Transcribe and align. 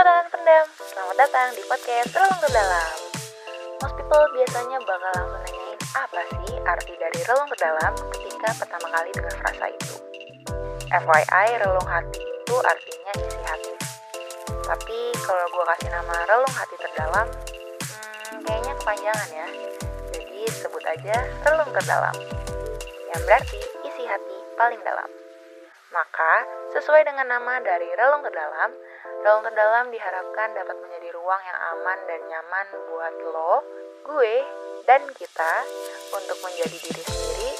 Halo 0.00 0.24
pendam, 0.32 0.64
selamat 0.80 1.12
datang 1.12 1.52
di 1.52 1.60
podcast 1.68 2.08
Relung 2.16 2.40
ke 2.40 2.48
Dalam. 2.56 2.96
Most 3.84 4.00
people 4.00 4.24
biasanya 4.32 4.80
bakal 4.80 5.12
langsung 5.12 5.44
nanyain 5.44 5.76
apa 5.92 6.20
sih 6.40 6.56
arti 6.64 6.94
dari 6.96 7.20
relung 7.28 7.44
ke 7.52 7.56
dalam 7.60 7.92
ketika 8.08 8.48
pertama 8.64 8.88
kali 8.96 9.12
dengar 9.12 9.36
frasa 9.44 9.68
itu. 9.68 9.94
FYI, 10.88 11.48
relung 11.60 11.84
hati 11.84 12.16
itu 12.16 12.56
artinya 12.64 13.12
isi 13.12 13.40
hati. 13.44 13.72
Tapi 14.72 14.98
kalau 15.20 15.44
gue 15.52 15.64
kasih 15.68 15.92
nama 15.92 16.16
relung 16.32 16.54
hati 16.56 16.74
terdalam, 16.80 17.28
hmm, 17.84 18.40
kayaknya 18.48 18.72
kepanjangan 18.80 19.28
ya. 19.36 19.46
Jadi 20.16 20.40
sebut 20.48 20.84
aja 20.88 21.16
relung 21.44 21.76
terdalam. 21.76 22.16
Yang 23.04 23.20
berarti 23.28 23.60
isi 23.84 24.08
hati 24.08 24.36
paling 24.56 24.80
dalam. 24.80 25.12
Maka, 25.92 26.32
sesuai 26.72 27.04
dengan 27.04 27.36
nama 27.36 27.60
dari 27.60 27.90
relung 28.00 28.24
terdalam, 28.24 28.72
relung 29.20 29.44
terdalam 29.44 29.92
diharapkan 29.92 30.48
dapat 30.56 30.76
menjadi 30.80 31.12
ruang 31.12 31.42
yang 31.44 31.58
aman 31.76 31.98
dan 32.08 32.20
nyaman 32.24 32.66
buat 32.88 33.14
lo, 33.28 33.54
gue, 34.08 34.34
dan 34.88 35.04
kita 35.12 35.52
untuk 36.16 36.40
menjadi 36.40 36.76
diri 36.80 37.02
sendiri, 37.04 37.50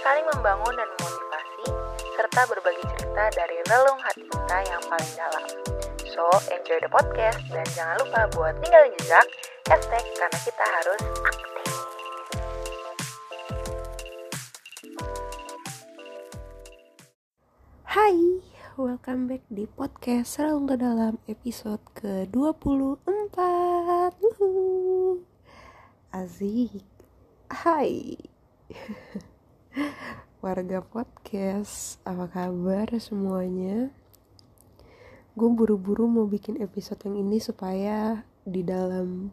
saling 0.00 0.24
membangun 0.32 0.72
dan 0.72 0.88
memotivasi, 0.88 1.68
serta 2.16 2.40
berbagi 2.48 2.84
cerita 2.96 3.24
dari 3.36 3.60
relung 3.68 4.00
hati 4.00 4.24
kita 4.24 4.56
yang 4.64 4.82
paling 4.88 5.12
dalam. 5.12 5.44
So, 6.16 6.24
enjoy 6.48 6.80
the 6.80 6.88
podcast 6.88 7.44
dan 7.52 7.66
jangan 7.76 7.96
lupa 8.08 8.32
buat 8.32 8.56
tinggalin 8.64 8.96
jejak, 8.96 9.26
hashtag 9.68 10.04
karena 10.16 10.38
kita 10.48 10.64
harus 10.64 11.00
aktif. 11.28 11.68
Hai, 17.84 18.16
welcome 18.80 19.28
back 19.28 19.44
di 19.52 19.68
podcast 19.68 20.40
ke 20.40 20.74
Dalam 20.80 21.20
episode 21.28 21.84
ke-24 21.92 23.36
Wuhu. 24.16 25.20
Azik 26.08 26.80
Hai 27.52 28.16
Warga 30.44 30.80
podcast, 30.80 32.00
apa 32.08 32.32
kabar 32.32 32.88
semuanya? 32.96 33.92
Gue 35.36 35.50
buru-buru 35.52 36.08
mau 36.08 36.24
bikin 36.24 36.56
episode 36.56 37.04
yang 37.04 37.20
ini 37.28 37.44
supaya 37.44 38.24
di 38.40 38.64
dalam 38.64 39.28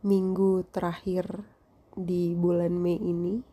minggu 0.00 0.64
terakhir 0.72 1.44
di 1.92 2.32
bulan 2.32 2.72
Mei 2.72 2.96
ini 2.96 3.44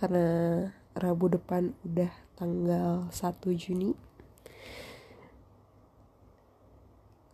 Karena 0.00 0.64
Rabu 0.96 1.28
depan 1.28 1.76
udah 1.84 2.12
tanggal 2.40 3.12
1 3.12 3.52
Juni 3.52 4.05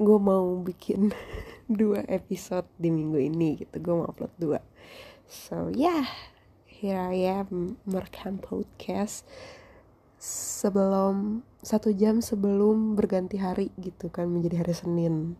gue 0.02 0.18
mau 0.18 0.58
bikin 0.60 1.14
dua 1.80 2.02
episode 2.10 2.66
di 2.76 2.90
minggu 2.90 3.18
ini 3.18 3.62
gitu. 3.62 3.78
Gue 3.78 3.94
mau 3.94 4.06
upload 4.10 4.34
dua. 4.36 4.60
So 5.30 5.70
yeah. 5.70 6.10
Here 6.82 6.98
I 6.98 7.30
am 7.30 7.78
merekam 7.86 8.42
podcast. 8.42 9.22
Sebelum 10.18 11.46
satu 11.62 11.94
jam 11.94 12.18
sebelum 12.18 12.98
berganti 12.98 13.38
hari 13.38 13.70
gitu 13.78 14.10
kan 14.10 14.26
menjadi 14.26 14.66
hari 14.66 14.74
Senin. 14.74 15.38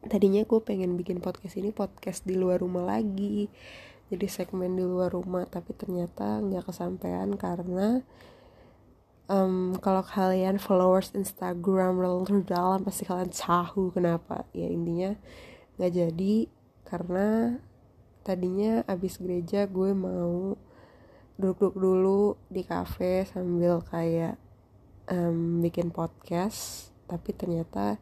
Tadinya 0.00 0.40
gue 0.40 0.60
pengen 0.64 0.96
bikin 0.96 1.20
podcast 1.20 1.60
ini 1.60 1.68
podcast 1.68 2.24
di 2.24 2.32
luar 2.32 2.64
rumah 2.64 2.96
lagi. 2.96 3.52
Jadi 4.08 4.24
segmen 4.24 4.72
di 4.72 4.80
luar 4.80 5.12
rumah 5.12 5.44
tapi 5.44 5.76
ternyata 5.76 6.40
nggak 6.40 6.72
kesampaian 6.72 7.28
karena 7.36 8.00
um, 9.30 9.78
kalau 9.78 10.02
kalian 10.02 10.58
followers 10.58 11.14
Instagram 11.14 12.02
relung 12.02 12.26
terdalam 12.26 12.82
pasti 12.82 13.06
kalian 13.06 13.30
tahu 13.30 13.94
kenapa. 13.94 14.42
Ya 14.50 14.66
intinya 14.66 15.14
nggak 15.78 15.92
jadi 15.94 16.34
karena 16.82 17.56
tadinya 18.26 18.82
abis 18.90 19.16
gereja 19.22 19.64
gue 19.70 19.94
mau 19.94 20.58
duduk-duduk 21.40 21.74
dulu 21.80 22.22
di 22.52 22.66
cafe 22.66 23.24
sambil 23.24 23.80
kayak 23.80 24.36
um, 25.08 25.64
bikin 25.64 25.88
podcast 25.88 26.92
tapi 27.08 27.32
ternyata 27.32 27.96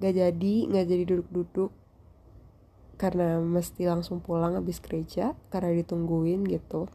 gak 0.00 0.16
jadi 0.16 0.54
nggak 0.70 0.86
jadi 0.86 1.04
duduk-duduk. 1.04 1.74
Karena 3.00 3.40
mesti 3.40 3.88
langsung 3.88 4.20
pulang 4.20 4.60
habis 4.60 4.76
gereja 4.76 5.32
karena 5.48 5.72
ditungguin 5.72 6.44
gitu 6.44 6.88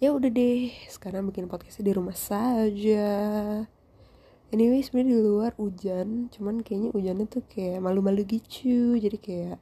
ya 0.00 0.16
udah 0.16 0.32
deh 0.32 0.72
sekarang 0.88 1.28
bikin 1.28 1.44
podcastnya 1.44 1.92
di 1.92 1.94
rumah 1.94 2.16
saja. 2.16 3.12
Anyway 4.48 4.80
sebenarnya 4.80 5.12
di 5.12 5.20
luar 5.20 5.52
hujan 5.60 6.32
cuman 6.32 6.64
kayaknya 6.64 6.88
hujannya 6.96 7.26
tuh 7.28 7.44
kayak 7.44 7.84
malu-malu 7.84 8.24
gitu. 8.24 8.96
Jadi 8.96 9.20
kayak 9.20 9.60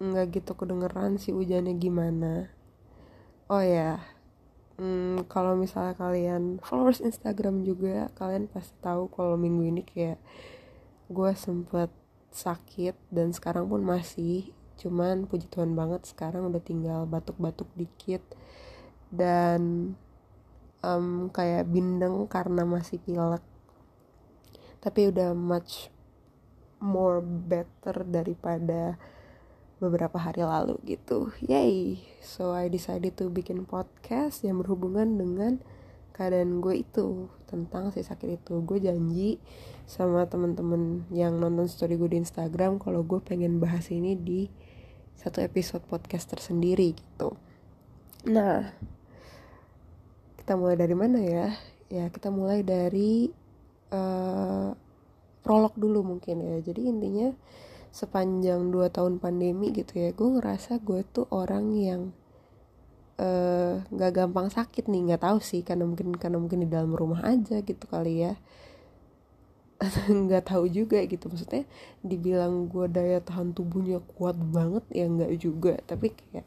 nggak 0.00 0.40
gitu 0.40 0.56
kedengeran 0.56 1.20
sih 1.20 1.36
hujannya 1.36 1.76
gimana. 1.76 2.48
Oh 3.52 3.60
ya 3.60 4.00
hmm, 4.80 5.28
kalau 5.28 5.52
misalnya 5.52 5.92
kalian 6.00 6.56
followers 6.64 7.04
Instagram 7.04 7.60
juga 7.68 8.08
kalian 8.16 8.48
pasti 8.48 8.72
tahu 8.80 9.12
kalau 9.12 9.36
minggu 9.36 9.68
ini 9.68 9.82
kayak 9.84 10.16
gue 11.12 11.32
sempet 11.36 11.92
sakit 12.32 12.96
dan 13.12 13.36
sekarang 13.36 13.68
pun 13.68 13.84
masih. 13.84 14.48
Cuman 14.80 15.28
puji 15.28 15.44
Tuhan 15.52 15.76
banget 15.76 16.08
sekarang 16.08 16.48
udah 16.48 16.62
tinggal 16.64 17.04
batuk-batuk 17.04 17.68
dikit 17.76 18.24
dan 19.10 19.92
um, 20.82 21.28
kayak 21.30 21.68
bindeng 21.68 22.26
karena 22.26 22.64
masih 22.64 22.98
pilek. 23.02 23.42
Tapi 24.80 25.12
udah 25.12 25.36
much 25.36 25.92
more 26.80 27.20
better 27.20 28.08
daripada 28.08 28.96
beberapa 29.80 30.16
hari 30.16 30.44
lalu 30.44 30.76
gitu. 30.88 31.32
Yay! 31.44 32.00
So 32.24 32.52
I 32.52 32.68
decided 32.72 33.16
to 33.20 33.28
bikin 33.28 33.68
podcast 33.68 34.44
yang 34.44 34.60
berhubungan 34.60 35.16
dengan 35.20 35.60
keadaan 36.16 36.60
gue 36.60 36.84
itu 36.84 37.32
tentang 37.48 37.88
si 37.92 38.04
sakit 38.04 38.44
itu. 38.44 38.60
Gue 38.64 38.80
janji 38.80 39.40
sama 39.88 40.28
temen-temen 40.28 41.08
yang 41.08 41.40
nonton 41.40 41.64
story 41.64 41.96
gue 41.96 42.12
di 42.12 42.20
Instagram 42.20 42.76
kalau 42.76 43.00
gue 43.04 43.20
pengen 43.24 43.56
bahas 43.56 43.88
ini 43.88 44.16
di 44.16 44.52
satu 45.16 45.40
episode 45.40 45.84
podcast 45.88 46.28
tersendiri 46.28 46.96
gitu. 46.96 47.36
Nah 48.28 48.76
kita 50.50 50.58
mulai 50.58 50.74
dari 50.82 50.96
mana 50.98 51.18
ya? 51.22 51.46
Ya 51.86 52.10
kita 52.10 52.26
mulai 52.26 52.66
dari 52.66 53.30
uh, 53.94 54.74
prolog 55.46 55.78
dulu 55.78 56.02
mungkin 56.02 56.42
ya. 56.42 56.58
Jadi 56.58 56.90
intinya 56.90 57.30
sepanjang 57.94 58.74
2 58.74 58.90
tahun 58.90 59.22
pandemi 59.22 59.70
gitu 59.70 60.02
ya 60.02 60.10
gue 60.10 60.26
ngerasa 60.26 60.82
gue 60.82 61.06
tuh 61.06 61.30
orang 61.30 61.70
yang 61.78 62.10
uh, 63.22 63.78
gampang 63.94 64.50
sakit 64.50 64.90
nih. 64.90 65.14
Nggak 65.14 65.22
tahu 65.22 65.38
sih 65.38 65.62
karena 65.62 65.86
mungkin 65.86 66.18
karena 66.18 66.42
mungkin 66.42 66.66
di 66.66 66.68
dalam 66.74 66.98
rumah 66.98 67.22
aja 67.22 67.62
gitu 67.62 67.86
kali 67.86 68.26
ya. 68.26 68.34
Nggak 70.10 70.50
tahu 70.50 70.66
juga 70.66 70.98
gitu. 71.06 71.30
Maksudnya 71.30 71.62
dibilang 72.02 72.66
gue 72.66 72.90
daya 72.90 73.22
tahan 73.22 73.54
tubuhnya 73.54 74.02
kuat 74.18 74.34
banget 74.34 74.82
ya 74.90 75.06
nggak 75.06 75.30
juga. 75.38 75.78
Tapi 75.86 76.10
kayak 76.10 76.42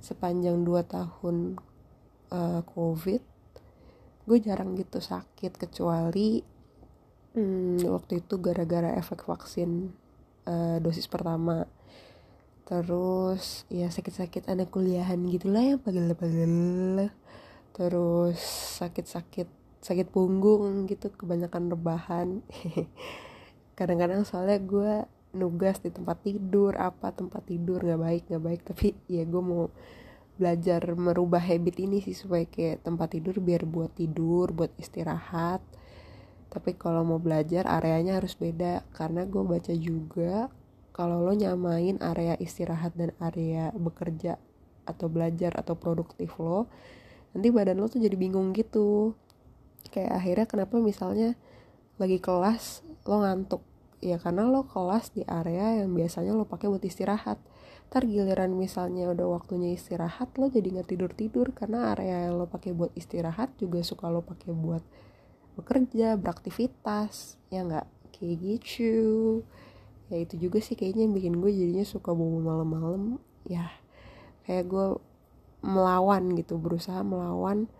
sepanjang 0.00 0.64
2 0.64 0.80
tahun 0.88 1.60
uh, 2.32 2.64
covid 2.72 3.33
gue 4.24 4.38
jarang 4.40 4.72
gitu 4.76 5.04
sakit 5.04 5.52
kecuali 5.60 6.40
hmm, 7.36 7.84
waktu 7.84 8.24
itu 8.24 8.40
gara-gara 8.40 8.96
efek 8.96 9.28
vaksin 9.28 9.92
uh, 10.48 10.78
dosis 10.80 11.10
pertama. 11.10 11.68
Terus 12.64 13.68
ya 13.68 13.92
sakit-sakit 13.92 14.48
anak 14.48 14.72
kuliahan 14.72 15.20
gitulah 15.28 15.60
yang 15.60 15.80
pagel-pagel 15.84 17.12
terus 17.74 18.38
sakit-sakit 18.78 19.50
sakit 19.84 20.08
punggung 20.08 20.88
gitu 20.88 21.12
kebanyakan 21.12 21.68
rebahan. 21.76 22.28
Kadang-kadang 23.78 24.24
soalnya 24.24 24.56
gue 24.62 24.92
nugas 25.34 25.82
di 25.82 25.90
tempat 25.90 26.22
tidur 26.22 26.78
apa 26.78 27.10
tempat 27.10 27.42
tidur 27.44 27.82
nggak 27.84 28.00
baik 28.00 28.22
nggak 28.32 28.44
baik. 28.48 28.60
Tapi 28.64 28.96
ya 29.12 29.28
gue 29.28 29.42
mau 29.44 29.68
belajar 30.34 30.82
merubah 30.98 31.38
habit 31.38 31.78
ini 31.78 32.02
sih 32.02 32.16
supaya 32.16 32.42
kayak 32.46 32.82
tempat 32.82 33.14
tidur 33.14 33.38
biar 33.38 33.62
buat 33.66 33.94
tidur 33.94 34.50
buat 34.50 34.74
istirahat. 34.78 35.62
Tapi 36.50 36.78
kalau 36.78 37.02
mau 37.02 37.18
belajar 37.18 37.66
areanya 37.66 38.18
harus 38.18 38.38
beda. 38.38 38.86
Karena 38.94 39.26
gue 39.26 39.42
baca 39.42 39.74
juga 39.74 40.50
kalau 40.94 41.22
lo 41.22 41.34
nyamain 41.34 41.98
area 41.98 42.38
istirahat 42.38 42.94
dan 42.94 43.10
area 43.18 43.74
bekerja 43.74 44.38
atau 44.86 45.08
belajar 45.10 45.56
atau 45.56 45.74
produktif 45.74 46.36
lo 46.36 46.68
nanti 47.32 47.48
badan 47.48 47.82
lo 47.82 47.90
tuh 47.90 47.98
jadi 47.98 48.14
bingung 48.14 48.54
gitu. 48.54 49.18
Kayak 49.90 50.22
akhirnya 50.22 50.46
kenapa 50.46 50.74
misalnya 50.78 51.34
lagi 51.98 52.22
kelas 52.22 52.86
lo 53.06 53.22
ngantuk? 53.22 53.62
Ya 53.98 54.22
karena 54.22 54.46
lo 54.46 54.66
kelas 54.66 55.10
di 55.14 55.26
area 55.26 55.82
yang 55.82 55.94
biasanya 55.94 56.34
lo 56.34 56.46
pakai 56.46 56.70
buat 56.70 56.82
istirahat 56.86 57.38
ntar 57.88 58.10
giliran 58.10 58.50
misalnya 58.58 59.12
udah 59.14 59.38
waktunya 59.38 59.76
istirahat 59.76 60.34
lo 60.40 60.50
jadi 60.50 60.66
nggak 60.66 60.88
tidur 60.90 61.10
tidur 61.14 61.54
karena 61.54 61.94
area 61.94 62.26
yang 62.26 62.42
lo 62.42 62.50
pakai 62.50 62.74
buat 62.74 62.90
istirahat 62.98 63.54
juga 63.60 63.86
suka 63.86 64.10
lo 64.10 64.26
pakai 64.26 64.50
buat 64.50 64.82
bekerja 65.54 66.18
beraktivitas. 66.18 67.38
Ya 67.48 67.62
nggak? 67.62 67.86
Kayak 68.14 68.36
gitu. 68.42 68.94
Ya 70.10 70.16
itu 70.20 70.34
juga 70.36 70.58
sih 70.60 70.74
kayaknya 70.74 71.08
yang 71.08 71.14
bikin 71.14 71.34
gue 71.40 71.50
jadinya 71.50 71.86
suka 71.86 72.10
bobo 72.12 72.42
malam-malam. 72.42 73.22
Ya 73.46 73.70
kayak 74.44 74.68
gue 74.68 74.86
melawan 75.64 76.36
gitu 76.36 76.60
berusaha 76.60 77.00
melawan 77.00 77.70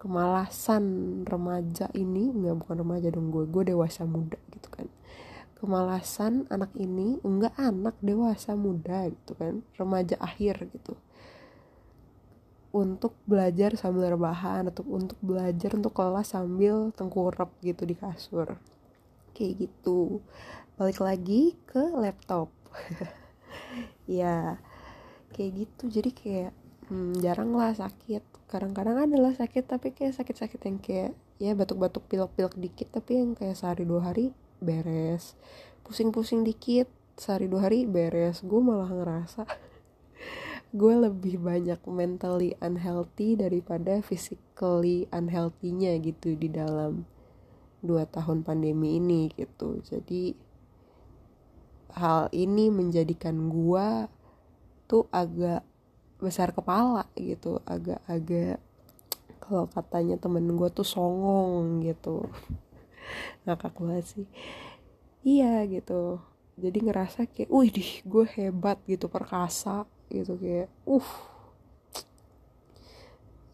kemalasan 0.00 0.84
remaja 1.28 1.92
ini. 1.92 2.32
Nggak 2.32 2.56
bukan 2.64 2.76
remaja 2.82 3.08
dong 3.12 3.30
gue. 3.30 3.44
Gue 3.46 3.68
dewasa 3.68 4.08
muda 4.08 4.40
gitu 4.52 4.68
kan 4.72 4.88
kemalasan 5.58 6.46
anak 6.54 6.70
ini 6.78 7.18
enggak 7.26 7.54
anak 7.58 7.98
dewasa 7.98 8.54
muda 8.54 9.10
gitu 9.10 9.34
kan 9.34 9.66
remaja 9.74 10.14
akhir 10.22 10.70
gitu. 10.70 10.94
Untuk 12.70 13.18
belajar 13.26 13.74
sambil 13.74 14.14
rebahan 14.14 14.70
atau 14.70 14.86
untuk 14.86 15.18
belajar 15.18 15.74
untuk 15.74 15.96
kelas 15.96 16.36
sambil 16.36 16.94
tengkurap 16.94 17.50
gitu 17.64 17.82
di 17.82 17.98
kasur. 17.98 18.54
Kayak 19.34 19.66
gitu. 19.66 20.22
Balik 20.78 21.02
lagi 21.02 21.58
ke 21.66 21.82
laptop. 21.98 22.50
Ya 24.08 24.56
kayak 25.36 25.68
gitu. 25.68 25.92
Jadi 25.92 26.10
kayak 26.16 26.52
hmm, 26.88 27.20
jarang 27.20 27.52
lah 27.52 27.76
sakit. 27.76 28.24
Kadang-kadang 28.48 29.04
adalah 29.04 29.36
sakit 29.36 29.68
tapi 29.68 29.92
kayak 29.92 30.16
sakit-sakit 30.16 30.60
yang 30.64 30.78
kayak 30.80 31.12
ya 31.36 31.52
batuk-batuk 31.52 32.08
pilek-pilek 32.08 32.56
dikit 32.56 32.88
tapi 32.88 33.20
yang 33.20 33.36
kayak 33.36 33.54
sehari 33.54 33.84
dua 33.84 34.10
hari 34.10 34.32
beres. 34.60 35.38
Pusing-pusing 35.86 36.44
dikit 36.44 36.90
sehari 37.18 37.50
dua 37.50 37.66
hari 37.66 37.88
beres. 37.88 38.44
Gue 38.44 38.62
malah 38.62 38.90
ngerasa 38.90 39.48
gue 40.80 40.94
lebih 40.94 41.40
banyak 41.40 41.80
mentally 41.88 42.52
unhealthy 42.60 43.34
daripada 43.34 44.04
physically 44.04 45.08
unhealthy-nya 45.10 45.96
gitu 46.04 46.36
di 46.36 46.52
dalam 46.52 47.08
dua 47.80 48.04
tahun 48.04 48.44
pandemi 48.44 49.00
ini 49.00 49.32
gitu. 49.34 49.80
Jadi 49.80 50.36
hal 51.96 52.28
ini 52.36 52.68
menjadikan 52.68 53.48
gue 53.48 53.88
tuh 54.84 55.08
agak 55.10 55.64
besar 56.20 56.52
kepala 56.52 57.08
gitu. 57.16 57.64
Agak-agak 57.64 58.60
kalau 59.48 59.64
katanya 59.72 60.20
temen 60.20 60.44
gue 60.52 60.68
tuh 60.68 60.84
songong 60.84 61.80
gitu 61.80 62.28
ngakak 63.44 63.74
banget 63.78 64.06
sih. 64.06 64.26
Iya 65.26 65.66
gitu. 65.68 66.22
Jadi 66.58 66.78
ngerasa 66.90 67.28
kayak 67.30 67.50
wih 67.52 67.70
dih 67.70 67.90
gue 68.02 68.24
hebat 68.36 68.78
gitu 68.90 69.06
perkasa 69.06 69.86
gitu 70.10 70.34
kayak 70.38 70.68
uh. 70.88 71.10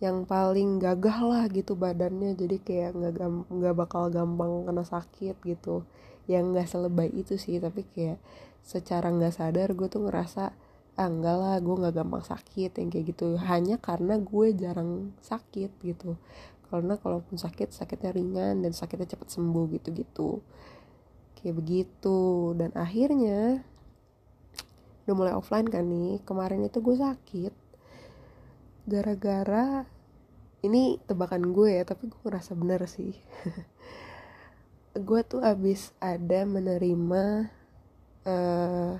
Yang 0.03 0.19
paling 0.29 0.69
gagah 0.83 1.19
lah 1.25 1.45
gitu 1.53 1.73
badannya. 1.75 2.37
Jadi 2.37 2.56
kayak 2.61 2.91
nggak 2.97 3.15
nggak 3.49 3.75
bakal 3.77 4.09
gampang 4.12 4.65
kena 4.69 4.85
sakit 4.85 5.37
gitu. 5.45 5.85
Yang 6.31 6.45
nggak 6.53 6.69
selebay 6.71 7.09
itu 7.12 7.35
sih 7.37 7.61
tapi 7.61 7.85
kayak 7.93 8.19
secara 8.65 9.12
nggak 9.12 9.35
sadar 9.37 9.77
gue 9.77 9.89
tuh 9.93 10.09
ngerasa 10.09 10.57
ah 10.94 11.11
enggak 11.11 11.37
lah 11.37 11.56
gue 11.58 11.75
nggak 11.75 11.94
gampang 11.94 12.25
sakit 12.25 12.70
yang 12.79 12.88
kayak 12.93 13.06
gitu. 13.14 13.35
Hanya 13.38 13.76
karena 13.82 14.14
gue 14.19 14.46
jarang 14.55 15.14
sakit 15.23 15.70
gitu. 15.82 16.17
Karena 16.70 16.94
kalaupun 16.99 17.37
sakit 17.38 17.70
sakitnya 17.75 18.11
ringan 18.14 18.62
dan 18.62 18.73
sakitnya 18.75 19.08
cepat 19.14 19.29
sembuh 19.31 19.64
gitu 19.79 19.88
gitu 19.94 20.29
kayak 21.38 21.55
begitu. 21.61 22.52
Dan 22.58 22.70
akhirnya 22.79 23.62
udah 25.05 25.14
mulai 25.14 25.35
offline 25.37 25.69
kan 25.69 25.85
nih 25.85 26.25
kemarin 26.25 26.64
itu 26.64 26.81
gue 26.81 26.97
sakit 26.97 27.52
gara-gara 28.88 29.85
ini 30.64 30.97
tebakan 31.05 31.52
gue 31.52 31.76
ya 31.76 31.85
tapi 31.85 32.08
gue 32.08 32.20
ngerasa 32.25 32.56
bener 32.56 32.88
sih. 32.88 33.12
Gue 34.94 35.26
tuh 35.26 35.43
abis 35.43 35.90
ada 35.99 36.47
menerima 36.47 37.50
uh, 38.23 38.94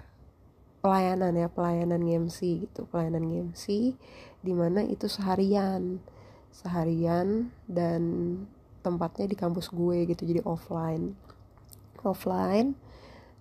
pelayanan 0.85 1.33
ya 1.33 1.49
pelayanan 1.49 2.05
MC 2.05 2.69
gitu 2.69 2.85
pelayanan 2.93 3.49
MC 3.49 3.97
di 4.45 4.53
mana 4.53 4.85
itu 4.85 5.09
seharian 5.09 6.05
seharian 6.55 7.51
dan 7.65 8.03
tempatnya 8.85 9.27
di 9.27 9.35
kampus 9.35 9.73
gue 9.73 10.05
gitu 10.07 10.23
jadi 10.29 10.45
offline. 10.47 11.19
Offline 12.05 12.79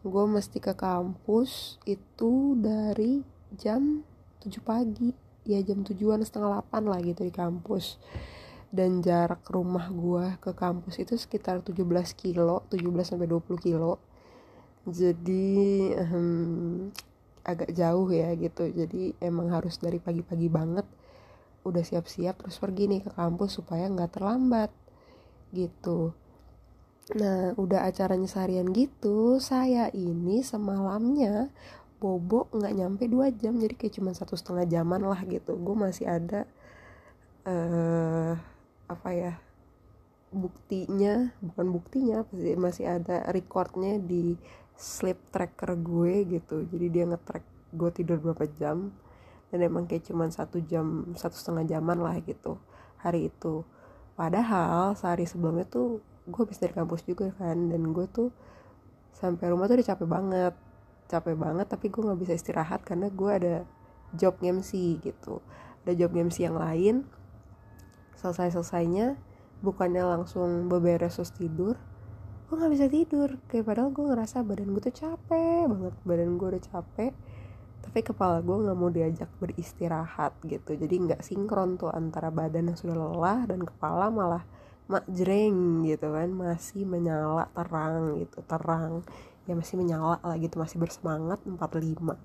gue 0.04 0.26
mesti 0.28 0.58
ke 0.64 0.72
kampus 0.74 1.78
itu 1.84 2.56
dari 2.58 3.22
jam 3.60 4.02
7 4.42 4.50
pagi. 4.64 5.12
Ya 5.44 5.60
jam 5.60 5.84
tujuan 5.84 6.24
setengah 6.24 6.64
8 6.72 6.88
lah 6.88 7.04
gitu 7.04 7.28
di 7.28 7.34
kampus. 7.36 8.00
Dan 8.74 9.06
jarak 9.06 9.46
rumah 9.52 9.92
gue 9.94 10.40
ke 10.42 10.56
kampus 10.56 10.98
itu 10.98 11.14
sekitar 11.20 11.62
17 11.62 11.84
kilo 12.18 12.66
17 12.72 12.82
sampai 13.06 13.28
20 13.30 13.60
kilo. 13.62 14.02
Jadi 14.88 15.92
um, 16.00 16.90
agak 17.44 17.76
jauh 17.76 18.08
ya 18.10 18.32
gitu. 18.36 18.68
Jadi 18.72 19.16
emang 19.20 19.52
harus 19.52 19.80
dari 19.80 20.00
pagi-pagi 20.00 20.48
banget 20.48 20.88
udah 21.64 21.84
siap-siap 21.84 22.44
terus 22.44 22.60
pergi 22.60 22.92
nih 22.92 23.02
ke 23.08 23.12
kampus 23.16 23.64
supaya 23.64 23.88
nggak 23.88 24.20
terlambat 24.20 24.72
gitu. 25.56 26.12
Nah 27.16 27.56
udah 27.60 27.88
acaranya 27.88 28.28
seharian 28.28 28.72
gitu 28.72 29.40
saya 29.40 29.88
ini 29.92 30.44
semalamnya 30.44 31.52
bobo 32.00 32.52
nggak 32.52 32.74
nyampe 32.76 33.04
dua 33.08 33.32
jam. 33.32 33.60
Jadi 33.60 33.76
kayak 33.80 33.94
cuma 34.00 34.12
satu 34.12 34.36
setengah 34.36 34.68
jaman 34.68 35.04
lah 35.08 35.24
gitu. 35.24 35.56
Gue 35.56 35.76
masih 35.76 36.08
ada 36.08 36.48
uh, 37.48 38.36
apa 38.92 39.10
ya 39.16 39.34
buktinya 40.34 41.30
bukan 41.40 41.68
buktinya 41.70 42.26
masih 42.58 42.90
ada 42.90 43.22
recordnya 43.30 44.02
di 44.02 44.36
sleep 44.78 45.20
tracker 45.30 45.78
gue 45.78 46.26
gitu. 46.28 46.66
Jadi 46.68 46.86
dia 46.90 47.04
ngetrack 47.08 47.46
gue 47.74 47.90
tidur 47.94 48.18
berapa 48.22 48.46
jam. 48.58 48.94
Dan 49.54 49.62
emang 49.62 49.86
kayak 49.86 50.10
cuman 50.10 50.34
satu 50.34 50.58
jam 50.66 51.14
satu 51.14 51.38
setengah 51.38 51.78
jaman 51.78 52.02
lah 52.02 52.18
gitu 52.26 52.58
hari 52.98 53.30
itu. 53.30 53.62
Padahal 54.18 54.98
sehari 54.98 55.30
sebelumnya 55.30 55.66
tuh 55.70 56.02
gue 56.26 56.42
habis 56.42 56.58
dari 56.58 56.74
kampus 56.74 57.06
juga 57.06 57.30
kan. 57.38 57.70
Dan 57.70 57.94
gue 57.94 58.06
tuh 58.10 58.30
sampai 59.14 59.54
rumah 59.54 59.70
tuh 59.70 59.78
udah 59.78 59.88
capek 59.94 60.08
banget. 60.10 60.54
Capek 61.10 61.36
banget 61.38 61.68
tapi 61.70 61.94
gue 61.94 62.02
nggak 62.02 62.20
bisa 62.20 62.34
istirahat 62.34 62.82
karena 62.82 63.14
gue 63.14 63.32
ada 63.32 63.56
job 64.18 64.38
MC 64.42 64.98
gitu. 65.06 65.42
Ada 65.86 65.94
job 65.94 66.12
MC 66.18 66.50
yang 66.50 66.58
lain. 66.58 67.06
Selesai 68.18 68.56
selesainya 68.56 69.20
bukannya 69.64 70.04
langsung 70.04 70.68
beberes 70.68 71.16
terus 71.16 71.32
tidur 71.32 71.80
gue 72.54 72.62
nggak 72.62 72.74
bisa 72.78 72.86
tidur. 72.86 73.30
Kayak 73.50 73.66
padahal 73.66 73.90
gue 73.90 74.06
ngerasa 74.14 74.46
badan 74.46 74.78
gue 74.78 74.82
tuh 74.86 74.94
capek 74.94 75.66
banget. 75.66 75.94
Badan 76.06 76.30
gue 76.38 76.48
udah 76.54 76.64
capek 76.70 77.14
tapi 77.84 78.00
kepala 78.00 78.40
gue 78.40 78.58
nggak 78.62 78.78
mau 78.78 78.94
diajak 78.94 79.26
beristirahat 79.42 80.38
gitu. 80.46 80.78
Jadi 80.78 80.96
nggak 81.10 81.26
sinkron 81.26 81.82
tuh 81.82 81.90
antara 81.90 82.30
badan 82.30 82.70
yang 82.70 82.78
sudah 82.78 82.94
lelah 82.94 83.50
dan 83.50 83.66
kepala 83.66 84.14
malah 84.14 84.46
mak 84.86 85.02
jreng 85.10 85.82
gitu 85.90 86.14
kan. 86.14 86.30
Masih 86.30 86.86
menyala 86.86 87.50
terang 87.58 88.22
gitu 88.22 88.46
terang. 88.46 89.02
Ya 89.50 89.58
masih 89.58 89.82
menyala 89.82 90.22
lah 90.22 90.38
gitu 90.38 90.62
masih 90.62 90.78
bersemangat 90.78 91.42
45 91.42 92.22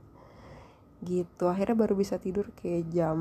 gitu. 1.09 1.49
Akhirnya 1.49 1.73
baru 1.73 1.97
bisa 1.97 2.21
tidur 2.21 2.53
kayak 2.53 2.93
jam 2.93 3.17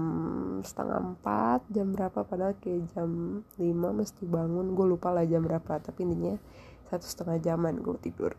setengah 0.60 0.98
empat 1.14 1.64
jam 1.72 1.96
berapa 1.96 2.26
padahal 2.28 2.60
kayak 2.60 2.92
jam 2.92 3.42
5 3.56 3.64
mesti 3.96 4.28
bangun. 4.28 4.76
Gue 4.76 4.92
lupa 4.92 5.16
lah 5.16 5.24
jam 5.24 5.40
berapa 5.48 5.80
tapi 5.80 6.04
intinya 6.04 6.36
satu 6.88 7.06
setengah 7.06 7.38
jaman 7.44 7.84
gue 7.84 7.98
tidur. 8.00 8.34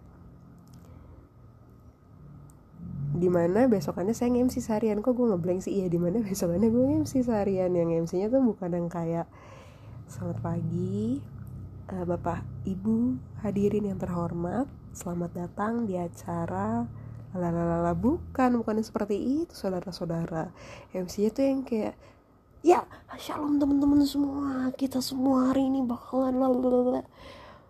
Di 3.19 3.29
mana 3.29 3.67
besokannya 3.67 4.15
saya 4.15 4.33
nge-MC 4.33 4.63
seharian. 4.63 5.01
Kok 5.05 5.13
gue 5.17 5.27
ngeblank 5.33 5.65
sih? 5.65 5.81
Iya 5.83 5.93
di 5.93 5.99
mana 6.01 6.23
besokannya 6.25 6.69
gue 6.69 6.85
nge-MC 6.93 7.13
seharian. 7.25 7.73
Yang 7.73 7.89
MC 8.09 8.13
nya 8.21 8.29
tuh 8.33 8.41
bukan 8.45 8.71
yang 8.73 8.89
kayak 8.89 9.27
selamat 10.09 10.39
pagi 10.41 11.21
uh, 11.93 12.05
bapak 12.09 12.45
ibu 12.65 13.21
hadirin 13.45 13.91
yang 13.91 13.99
terhormat. 14.01 14.71
Selamat 14.97 15.35
datang 15.35 15.85
di 15.85 15.99
acara 15.99 16.89
lalalala. 17.35 17.93
Bukan 17.93 18.61
bukan 18.61 18.81
seperti 18.81 19.45
itu 19.45 19.53
saudara-saudara. 19.53 20.53
MC 20.95 21.29
nya 21.29 21.31
tuh 21.35 21.45
yang 21.45 21.61
kayak 21.67 21.95
ya 22.63 22.87
shalom 23.19 23.59
teman-teman 23.59 24.05
semua. 24.07 24.71
Kita 24.77 25.03
semua 25.03 25.51
hari 25.51 25.67
ini 25.67 25.83
bakalan 25.83 26.39
lalala 26.39 27.03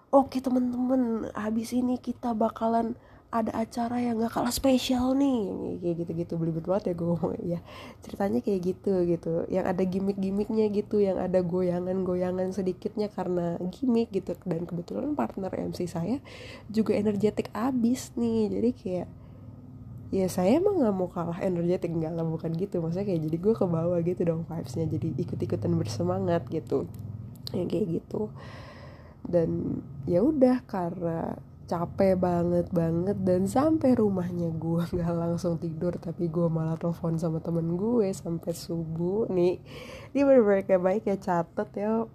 oke 0.08 0.40
temen-temen 0.40 1.28
habis 1.36 1.76
ini 1.76 2.00
kita 2.00 2.32
bakalan 2.32 2.96
ada 3.28 3.52
acara 3.60 4.00
yang 4.00 4.24
gak 4.24 4.40
kalah 4.40 4.52
spesial 4.52 5.12
nih. 5.12 5.52
Kayak 5.84 5.96
gitu-gitu 6.04 6.32
belibet 6.40 6.64
banget 6.64 6.92
ya 6.92 6.94
gue 6.96 7.06
ngomong 7.12 7.36
ya 7.44 7.60
ceritanya 8.00 8.40
kayak 8.40 8.60
gitu 8.72 8.92
gitu. 9.04 9.44
Yang 9.52 9.64
ada 9.68 9.82
gimmick-gimmicknya 9.84 10.66
gitu 10.72 10.96
yang 11.04 11.20
ada 11.20 11.44
goyangan-goyangan 11.44 12.56
sedikitnya 12.56 13.12
karena 13.12 13.60
gimmick 13.68 14.08
gitu. 14.16 14.32
Dan 14.48 14.64
kebetulan 14.64 15.12
partner 15.12 15.52
MC 15.52 15.84
saya 15.84 16.24
juga 16.72 16.96
energetik 16.96 17.52
abis 17.52 18.16
nih. 18.16 18.48
Jadi 18.48 18.70
kayak 18.72 19.08
ya 20.08 20.24
saya 20.32 20.56
emang 20.56 20.80
nggak 20.80 20.94
mau 20.96 21.12
kalah 21.12 21.36
energetik. 21.44 21.92
Enggak 21.92 22.16
lah 22.16 22.24
bukan 22.24 22.56
gitu. 22.56 22.80
Maksudnya 22.80 23.12
kayak 23.12 23.28
jadi 23.28 23.36
gue 23.44 23.54
ke 23.60 23.64
bawah 23.68 24.00
gitu 24.00 24.24
dong 24.24 24.48
vibesnya. 24.48 24.88
Jadi 24.88 25.20
ikut-ikutan 25.20 25.76
bersemangat 25.76 26.48
gitu. 26.48 26.88
Yang 27.52 27.68
kayak 27.76 27.86
gitu 28.00 28.32
dan 29.28 29.80
ya 30.08 30.24
udah 30.24 30.64
karena 30.64 31.36
capek 31.68 32.16
banget 32.16 32.66
banget 32.72 33.20
dan 33.20 33.44
sampai 33.44 33.92
rumahnya 33.92 34.48
gue 34.56 34.82
nggak 34.96 35.12
langsung 35.12 35.60
tidur 35.60 35.92
tapi 36.00 36.32
gue 36.32 36.48
malah 36.48 36.80
telepon 36.80 37.20
sama 37.20 37.44
temen 37.44 37.76
gue 37.76 38.08
sampai 38.08 38.56
subuh 38.56 39.28
nih. 39.28 39.60
Dia 40.16 40.24
bener-bener 40.24 40.64
kayak 40.64 40.82
baik 40.82 41.04
ya 41.04 41.16
catet 41.20 41.68
ya 41.76 42.08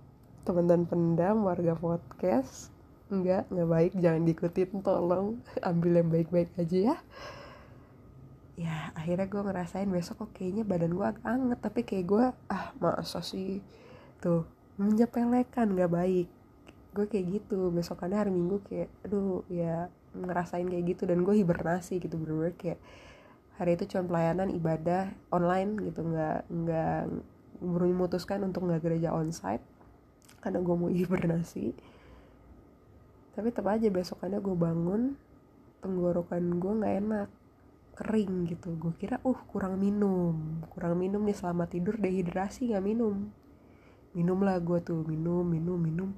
teman-teman 0.43 0.89
pendam 0.89 1.45
warga 1.45 1.77
podcast. 1.77 2.73
Enggak 3.13 3.45
nggak 3.53 3.69
baik 3.69 3.91
jangan 4.01 4.25
diikutin 4.25 4.81
tolong 4.81 5.37
ambil 5.69 6.01
yang 6.01 6.09
baik-baik 6.09 6.49
aja 6.57 6.77
ya. 6.91 6.97
Ya 8.57 8.89
akhirnya 8.97 9.29
gue 9.29 9.41
ngerasain 9.45 9.89
besok 9.89 10.25
kok 10.25 10.41
kayaknya 10.41 10.65
badan 10.65 10.97
gue 10.97 11.05
agak 11.05 11.25
anget 11.29 11.59
tapi 11.61 11.85
kayak 11.85 12.05
gue 12.09 12.25
ah 12.49 12.73
masa 12.81 13.21
sih? 13.21 13.61
Tuh 14.17 14.49
menyepelekan 14.81 15.77
nggak 15.77 15.93
baik 15.93 16.27
gue 16.93 17.05
kayak 17.09 17.25
gitu. 17.41 17.73
Besokannya 17.73 18.17
hari 18.17 18.31
minggu 18.31 18.61
kayak 18.69 18.89
aduh 19.03 19.41
ya 19.49 19.89
ngerasain 20.13 20.69
kayak 20.69 20.85
gitu. 20.95 21.03
Dan 21.09 21.25
gue 21.25 21.35
hibernasi 21.35 21.97
gitu 21.99 22.15
bener-bener 22.21 22.55
kayak 22.55 22.79
hari 23.57 23.77
itu 23.77 23.85
cuma 23.93 24.07
pelayanan 24.07 24.53
ibadah 24.53 25.11
online 25.33 25.77
gitu. 25.89 26.05
Nggak 26.05 26.39
nggak 26.47 27.01
memutuskan 27.63 28.43
untuk 28.45 28.67
nggak 28.69 28.81
gereja 28.83 29.15
onsite 29.15 29.63
karena 30.39 30.59
gue 30.61 30.75
mau 30.75 30.91
hibernasi. 31.01 31.73
Tapi 33.33 33.47
tetap 33.49 33.65
aja 33.73 33.89
besokannya 33.89 34.39
gue 34.39 34.55
bangun 34.55 35.01
tenggorokan 35.81 36.43
gue 36.61 36.73
nggak 36.79 36.95
enak 37.03 37.29
kering 37.97 38.49
gitu. 38.49 38.73
Gue 38.77 38.93
kira 38.97 39.17
uh 39.25 39.39
kurang 39.49 39.81
minum 39.81 40.61
kurang 40.73 41.01
minum 41.01 41.21
nih 41.25 41.37
selama 41.37 41.65
tidur 41.65 41.97
dehidrasi 41.97 42.69
nggak 42.69 42.85
minum. 42.85 43.33
Minum 44.13 44.45
lah 44.45 44.61
gue 44.61 44.77
tuh 44.85 45.01
minum 45.09 45.41
minum 45.41 45.81
minum 45.81 46.13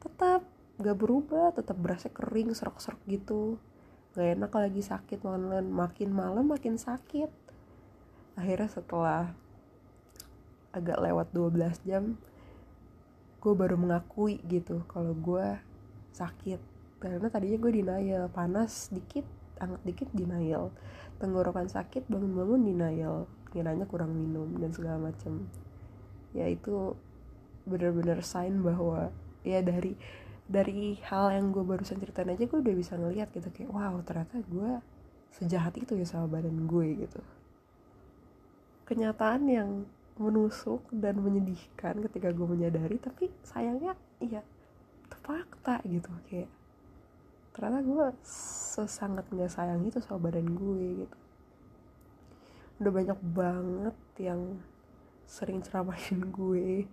tetap 0.00 0.42
gak 0.80 0.96
berubah 0.96 1.52
tetap 1.52 1.76
berasa 1.76 2.08
kering 2.08 2.56
serok-serok 2.56 3.00
gitu. 3.06 3.60
Gak 4.16 4.40
enak 4.40 4.52
lagi 4.56 4.82
sakit 4.82 5.22
malam 5.22 5.68
makin 5.68 6.10
malam 6.10 6.48
makin 6.48 6.80
sakit. 6.80 7.28
Akhirnya 8.34 8.68
setelah 8.72 9.36
agak 10.72 10.98
lewat 11.02 11.34
12 11.34 11.82
jam 11.86 12.14
gue 13.40 13.54
baru 13.56 13.76
mengakui 13.76 14.40
gitu 14.48 14.84
kalau 14.88 15.12
gue 15.12 15.60
sakit. 16.16 16.60
Karena 17.00 17.28
tadinya 17.32 17.56
gue 17.60 17.72
denial 17.72 18.24
panas 18.32 18.88
dikit 18.88 19.24
anget 19.60 19.80
dikit 19.84 20.08
denial. 20.16 20.72
Tenggorokan 21.20 21.68
sakit 21.68 22.08
bangun-bangun 22.08 22.60
denial. 22.64 23.28
Kiranya 23.52 23.84
kurang 23.84 24.16
minum 24.16 24.48
dan 24.56 24.72
segala 24.72 25.12
macam 25.12 25.44
ya 26.30 26.46
itu 26.46 26.94
bener-bener 27.66 28.22
sign 28.22 28.62
bahwa 28.62 29.10
ya 29.46 29.64
dari 29.64 29.96
dari 30.50 30.98
hal 31.06 31.30
yang 31.30 31.54
gue 31.54 31.62
barusan 31.62 32.02
ceritain 32.02 32.26
aja 32.26 32.42
gue 32.42 32.58
udah 32.58 32.74
bisa 32.74 32.98
ngeliat 32.98 33.30
gitu 33.30 33.48
kayak 33.54 33.70
wow 33.70 33.94
ternyata 34.02 34.42
gue 34.42 34.82
sejahat 35.30 35.78
itu 35.78 35.94
ya 35.94 36.02
sama 36.02 36.26
badan 36.26 36.66
gue 36.66 37.06
gitu. 37.06 37.22
Kenyataan 38.90 39.46
yang 39.46 39.70
menusuk 40.18 40.84
dan 40.90 41.22
menyedihkan 41.22 42.02
ketika 42.10 42.34
gue 42.34 42.44
menyadari 42.44 42.98
tapi 42.98 43.30
sayangnya 43.46 43.94
iya 44.20 44.42
itu 45.06 45.16
fakta 45.22 45.80
gitu 45.86 46.10
kayak 46.28 46.50
ternyata 47.54 47.80
gue 47.86 48.06
sesangat 48.74 49.24
nggak 49.30 49.50
sayang 49.54 49.86
itu 49.86 50.02
sama 50.02 50.28
badan 50.28 50.50
gue 50.50 51.06
gitu. 51.06 51.18
Udah 52.82 52.92
banyak 52.92 53.18
banget 53.22 53.96
yang 54.18 54.58
sering 55.30 55.62
ceramahin 55.62 56.26
gue 56.34 56.90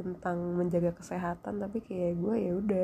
tentang 0.00 0.56
menjaga 0.56 0.96
kesehatan 0.96 1.60
tapi 1.60 1.84
kayak 1.84 2.16
gue 2.16 2.34
ya 2.40 2.52
udah 2.56 2.82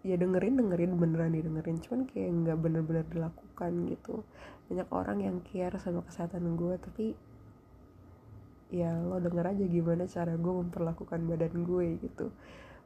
ya 0.00 0.16
dengerin 0.16 0.56
dengerin 0.56 0.92
beneran 0.96 1.36
didengerin. 1.36 1.76
Cuman 1.84 2.08
kayak 2.08 2.28
nggak 2.32 2.56
bener-bener 2.56 3.04
dilakukan 3.12 3.72
gitu. 3.92 4.24
Banyak 4.72 4.88
orang 4.88 5.18
yang 5.20 5.36
care 5.44 5.76
sama 5.76 6.00
kesehatan 6.08 6.56
gue 6.56 6.74
tapi 6.80 7.06
ya 8.72 8.94
lo 9.02 9.18
denger 9.18 9.50
aja 9.50 9.64
gimana 9.66 10.06
cara 10.06 10.32
gue 10.38 10.52
memperlakukan 10.64 11.20
badan 11.28 11.54
gue 11.68 11.86
gitu. 12.00 12.32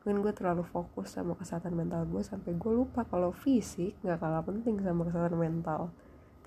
Mungkin 0.02 0.20
gue 0.20 0.32
terlalu 0.37 0.66
fokus 0.66 1.14
sama 1.14 1.38
kesehatan 1.38 1.73
mental 1.73 2.04
gue 2.11 2.20
sampai 2.20 2.52
gue 2.58 2.73
lupa 2.75 3.06
kalau 3.06 3.30
fisik 3.30 3.94
nggak 4.02 4.18
kalah 4.18 4.42
penting 4.42 4.82
sama 4.82 5.06
kesehatan 5.06 5.38
mental. 5.38 5.94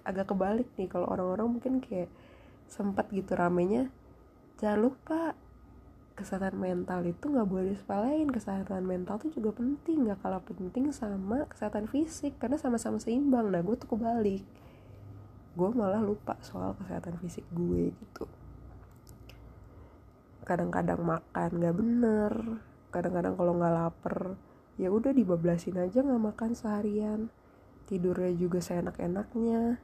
Agak 0.04 0.36
kebalik 0.36 0.68
nih 0.76 0.92
kalau 0.92 1.08
orang-orang 1.08 1.58
mungkin 1.58 1.80
kayak 1.80 2.12
sempat 2.68 3.08
gitu 3.16 3.32
ramenya 3.32 3.88
jangan 4.60 4.92
lupa 4.92 5.38
kesehatan 6.18 6.58
mental 6.58 7.06
itu 7.06 7.30
nggak 7.30 7.46
boleh 7.46 7.78
disepelein. 7.78 8.28
Kesehatan 8.34 8.84
mental 8.84 9.22
tuh 9.22 9.30
juga 9.30 9.54
penting 9.54 10.10
nggak 10.10 10.20
kalah 10.26 10.42
penting 10.42 10.90
sama 10.90 11.46
kesehatan 11.46 11.86
fisik 11.86 12.42
karena 12.42 12.58
sama-sama 12.58 12.98
seimbang. 12.98 13.54
Nah 13.54 13.62
gue 13.62 13.78
tuh 13.78 13.94
kebalik. 13.94 14.42
Gue 15.54 15.70
malah 15.78 16.02
lupa 16.02 16.34
soal 16.42 16.74
kesehatan 16.82 17.22
fisik 17.22 17.46
gue 17.54 17.94
gitu. 17.94 18.26
Kadang-kadang 20.42 21.06
makan 21.06 21.50
nggak 21.62 21.76
bener 21.78 22.34
kadang-kadang 22.88 23.36
kalau 23.36 23.54
nggak 23.60 23.74
lapar 23.78 24.40
ya 24.80 24.88
udah 24.90 25.12
dibablasin 25.14 25.78
aja 25.78 26.02
nggak 26.02 26.24
makan 26.34 26.52
seharian. 26.58 27.30
Tidurnya 27.86 28.34
juga 28.34 28.60
seenak-enaknya. 28.60 29.78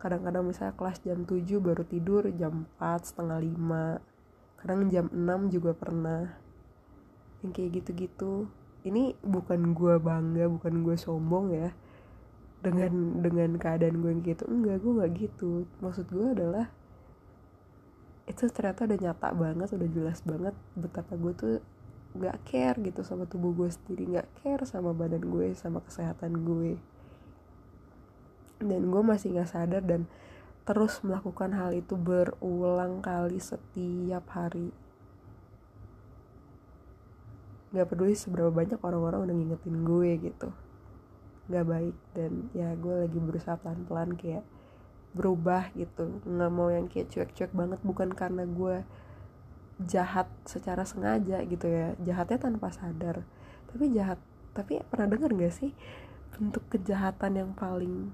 Kadang-kadang 0.00 0.48
misalnya 0.48 0.72
kelas 0.72 1.04
jam 1.04 1.28
7 1.28 1.44
baru 1.60 1.84
tidur 1.84 2.24
jam 2.32 2.64
4 2.80 3.12
setengah 3.12 3.38
5 4.00 4.09
kadang 4.60 4.92
jam 4.92 5.08
6 5.08 5.48
juga 5.48 5.72
pernah. 5.72 6.36
Yang 7.40 7.50
kayak 7.56 7.70
gitu-gitu. 7.80 8.46
Ini 8.84 9.16
bukan 9.24 9.72
gue 9.72 9.96
bangga 9.96 10.48
bukan 10.52 10.84
gue 10.84 10.96
sombong 11.00 11.56
ya. 11.56 11.72
Dengan 12.60 13.24
dengan 13.24 13.56
keadaan 13.56 14.04
gue 14.04 14.10
yang 14.12 14.22
gitu. 14.22 14.44
Enggak 14.44 14.84
gue 14.84 14.92
nggak 15.00 15.12
gitu. 15.16 15.64
Maksud 15.80 16.06
gue 16.12 16.28
adalah 16.36 16.68
itu 18.28 18.46
ternyata 18.46 18.86
udah 18.86 18.98
nyata 19.10 19.28
banget 19.34 19.68
udah 19.74 19.88
jelas 19.90 20.22
banget 20.22 20.54
betapa 20.78 21.18
gue 21.18 21.32
tuh 21.34 21.58
nggak 22.14 22.36
care 22.46 22.78
gitu 22.78 23.02
sama 23.02 23.24
tubuh 23.24 23.56
gue 23.56 23.68
sendiri. 23.72 24.12
Nggak 24.16 24.28
care 24.44 24.64
sama 24.68 24.92
badan 24.92 25.24
gue 25.24 25.56
sama 25.56 25.80
kesehatan 25.80 26.44
gue. 26.44 26.76
Dan 28.60 28.92
gue 28.92 29.02
masih 29.02 29.32
nggak 29.32 29.50
sadar 29.50 29.80
dan 29.80 30.04
terus 30.68 31.00
melakukan 31.00 31.56
hal 31.56 31.72
itu 31.72 31.96
berulang 31.96 33.00
kali 33.00 33.40
setiap 33.40 34.24
hari. 34.32 34.70
Gak 37.70 37.86
peduli 37.86 38.18
seberapa 38.18 38.50
banyak 38.50 38.82
orang-orang 38.82 39.30
udah 39.30 39.34
ngingetin 39.34 39.76
gue 39.86 40.10
gitu. 40.30 40.48
Gak 41.50 41.66
baik 41.66 41.96
dan 42.12 42.50
ya 42.54 42.74
gue 42.74 43.06
lagi 43.06 43.18
berusaha 43.18 43.56
pelan-pelan 43.58 44.18
kayak 44.18 44.44
berubah 45.14 45.74
gitu. 45.74 46.22
Nggak 46.22 46.50
mau 46.50 46.70
yang 46.70 46.86
kayak 46.86 47.10
cuek-cuek 47.10 47.50
banget 47.50 47.80
bukan 47.82 48.10
karena 48.14 48.46
gue 48.46 48.82
jahat 49.86 50.30
secara 50.46 50.86
sengaja 50.86 51.42
gitu 51.46 51.66
ya. 51.66 51.94
Jahatnya 52.02 52.38
tanpa 52.38 52.70
sadar. 52.70 53.22
Tapi 53.70 53.90
jahat 53.94 54.18
tapi 54.50 54.82
pernah 54.82 55.06
dengar 55.06 55.30
gak 55.30 55.54
sih 55.54 55.70
bentuk 56.34 56.66
kejahatan 56.74 57.38
yang 57.38 57.50
paling 57.54 58.10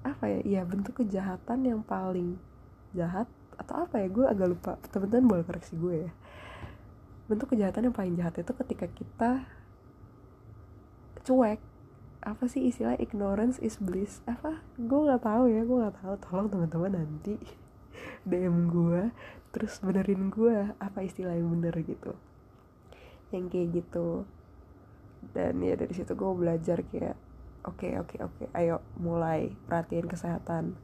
apa 0.00 0.24
ya 0.32 0.40
ya 0.44 0.62
bentuk 0.64 1.04
kejahatan 1.04 1.68
yang 1.68 1.80
paling 1.84 2.40
jahat 2.96 3.28
atau 3.60 3.84
apa 3.84 4.00
ya 4.00 4.08
gue 4.08 4.24
agak 4.24 4.48
lupa. 4.48 4.72
Teman-teman 4.88 5.28
boleh 5.28 5.44
koreksi 5.44 5.76
gue 5.76 6.08
ya. 6.08 6.10
Bentuk 7.28 7.52
kejahatan 7.52 7.92
yang 7.92 7.96
paling 7.96 8.14
jahat 8.16 8.40
itu 8.40 8.52
ketika 8.64 8.86
kita 8.88 9.30
cuek. 11.22 11.60
Apa 12.20 12.44
sih 12.48 12.68
istilah? 12.68 12.96
Ignorance 13.00 13.60
is 13.60 13.76
bliss. 13.76 14.24
Apa? 14.24 14.64
Gue 14.80 15.08
nggak 15.08 15.24
tahu 15.24 15.44
ya 15.52 15.60
gue 15.64 15.76
nggak 15.76 15.96
tahu. 16.00 16.14
Tolong 16.24 16.48
teman-teman 16.48 17.04
nanti 17.04 17.36
dm 18.28 18.72
gue 18.72 19.12
terus 19.50 19.82
benerin 19.82 20.30
gue 20.30 20.72
apa 20.80 21.04
istilah 21.04 21.36
yang 21.36 21.52
bener 21.52 21.76
gitu. 21.84 22.16
Yang 23.28 23.44
kayak 23.52 23.68
gitu. 23.76 24.24
Dan 25.36 25.60
ya 25.60 25.76
dari 25.76 25.92
situ 25.92 26.16
gue 26.16 26.32
belajar 26.32 26.80
kayak 26.88 27.29
oke 27.66 27.84
okay, 27.84 27.92
oke 28.00 28.16
okay, 28.16 28.18
oke. 28.24 28.34
Okay. 28.44 28.48
ayo 28.56 28.84
mulai 29.00 29.52
perhatiin 29.68 30.08
kesehatan. 30.08 30.76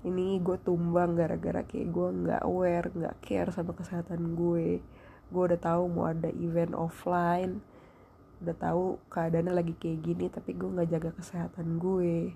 Ini 0.00 0.40
gue 0.40 0.56
tumbang 0.64 1.12
gara-gara 1.12 1.60
kayak 1.60 1.88
gue 1.92 2.08
nggak 2.24 2.42
aware 2.46 2.88
nggak 2.90 3.16
care 3.20 3.50
sama 3.52 3.76
kesehatan 3.76 4.34
gue. 4.38 4.80
Gue 5.30 5.42
udah 5.46 5.60
tahu 5.60 5.82
mau 5.92 6.08
ada 6.08 6.32
event 6.32 6.72
offline 6.74 7.60
udah 8.40 8.56
tahu 8.56 8.96
keadaannya 9.12 9.52
lagi 9.52 9.76
kayak 9.76 10.00
gini 10.00 10.26
tapi 10.32 10.56
gue 10.56 10.68
nggak 10.68 10.90
jaga 10.96 11.10
kesehatan 11.12 11.76
gue. 11.76 12.32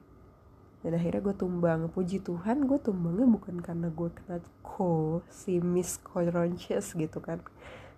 Dan 0.85 1.01
akhirnya 1.01 1.25
gue 1.25 1.35
tumbang. 1.41 1.89
Puji 1.89 2.21
Tuhan 2.21 2.69
gue 2.69 2.77
tumbangnya 2.77 3.25
bukan 3.25 3.57
karena 3.65 3.89
gue 3.89 4.13
kena 4.13 4.39
ko 4.61 5.25
si 5.33 5.57
Miss 5.65 5.97
Coronavirus 6.05 6.93
gitu 6.93 7.25
kan. 7.25 7.41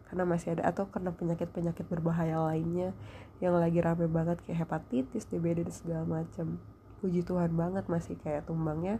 Karena 0.07 0.23
masih 0.23 0.55
ada 0.55 0.71
atau 0.71 0.87
karena 0.87 1.11
penyakit-penyakit 1.11 1.83
berbahaya 1.91 2.39
lainnya 2.47 2.95
yang 3.37 3.61
lagi 3.61 3.85
rame 3.85 4.09
banget 4.09 4.41
kayak 4.45 4.65
hepatitis, 4.65 5.29
DBD 5.29 5.69
dan 5.69 5.75
segala 5.75 6.05
macam. 6.09 6.57
Puji 7.05 7.21
Tuhan 7.21 7.53
banget 7.53 7.85
masih 7.85 8.17
kayak 8.17 8.49
tumbangnya. 8.49 8.97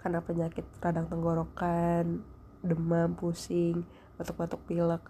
Karena 0.00 0.24
penyakit 0.24 0.64
radang 0.80 1.04
tenggorokan, 1.04 2.24
demam, 2.64 3.12
pusing, 3.12 3.84
batuk-batuk 4.16 4.64
pilek. 4.64 5.04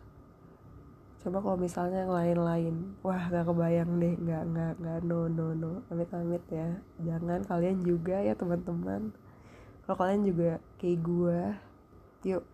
coba 1.27 1.43
kalau 1.43 1.59
misalnya 1.59 2.07
yang 2.07 2.15
lain-lain. 2.15 2.75
Wah 3.03 3.27
nggak 3.27 3.51
kebayang 3.51 3.99
deh. 3.99 4.15
Nggak 4.15 4.43
nggak 4.47 4.73
nggak 4.79 4.99
no 5.03 5.27
no 5.27 5.47
no. 5.59 5.73
Amit 5.91 6.11
amit 6.15 6.43
ya. 6.51 6.79
Jangan 7.03 7.43
kalian 7.43 7.83
juga 7.83 8.23
ya 8.23 8.39
teman-teman. 8.39 9.11
Kalau 9.87 9.97
kalian 9.99 10.23
juga 10.23 10.63
kayak 10.79 10.99
gue 11.03 11.41
yuk. 12.31 12.45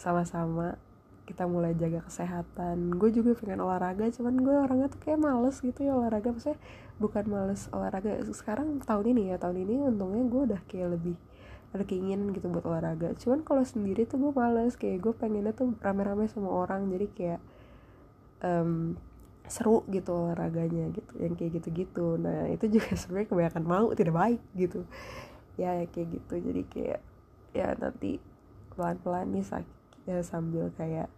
Sama-sama 0.00 0.80
kita 1.26 1.44
mulai 1.50 1.74
jaga 1.74 2.06
kesehatan. 2.06 2.94
Gue 2.96 3.10
juga 3.10 3.34
pengen 3.34 3.60
olahraga 3.66 4.06
cuman 4.14 4.38
gue 4.38 4.54
orangnya 4.54 4.88
tuh 4.88 5.02
kayak 5.02 5.18
males 5.18 5.58
gitu 5.58 5.82
ya 5.82 5.92
olahraga. 5.98 6.30
Maksudnya 6.30 6.58
bukan 7.02 7.24
males 7.26 7.66
olahraga. 7.74 8.22
Sekarang 8.30 8.78
tahun 8.86 9.12
ini 9.12 9.34
ya 9.34 9.36
tahun 9.42 9.66
ini 9.66 9.74
untungnya 9.90 10.22
gue 10.30 10.42
udah 10.54 10.60
kayak 10.70 10.96
lebih 10.96 11.18
ada 11.74 11.82
keinginan 11.82 12.30
gitu 12.30 12.46
buat 12.46 12.62
olahraga. 12.62 13.12
Cuman 13.18 13.42
kalau 13.42 13.66
sendiri 13.66 14.06
tuh 14.06 14.22
gue 14.22 14.32
males. 14.32 14.78
Kayak 14.78 15.02
gue 15.02 15.12
pengennya 15.18 15.52
tuh 15.52 15.74
rame-rame 15.82 16.30
sama 16.30 16.48
orang. 16.48 16.86
Jadi 16.94 17.06
kayak 17.10 17.40
um, 18.46 18.94
seru 19.50 19.86
gitu 19.90 20.10
olahraganya 20.10 20.90
gitu 20.94 21.12
yang 21.18 21.34
kayak 21.34 21.58
gitu-gitu. 21.58 22.22
Nah 22.22 22.46
itu 22.54 22.70
juga 22.70 22.94
sebenarnya 23.02 23.28
kebanyakan 23.34 23.64
mau 23.66 23.90
tidak 23.98 24.14
baik 24.14 24.40
gitu. 24.54 24.86
Ya 25.58 25.82
kayak 25.90 26.22
gitu. 26.22 26.34
Jadi 26.38 26.62
kayak 26.70 27.00
ya 27.50 27.74
nanti 27.74 28.22
pelan-pelan 28.76 29.32
nih 29.32 29.42
sakit 29.42 29.75
ya 30.06 30.22
sambil 30.22 30.70
kayak 30.78 31.10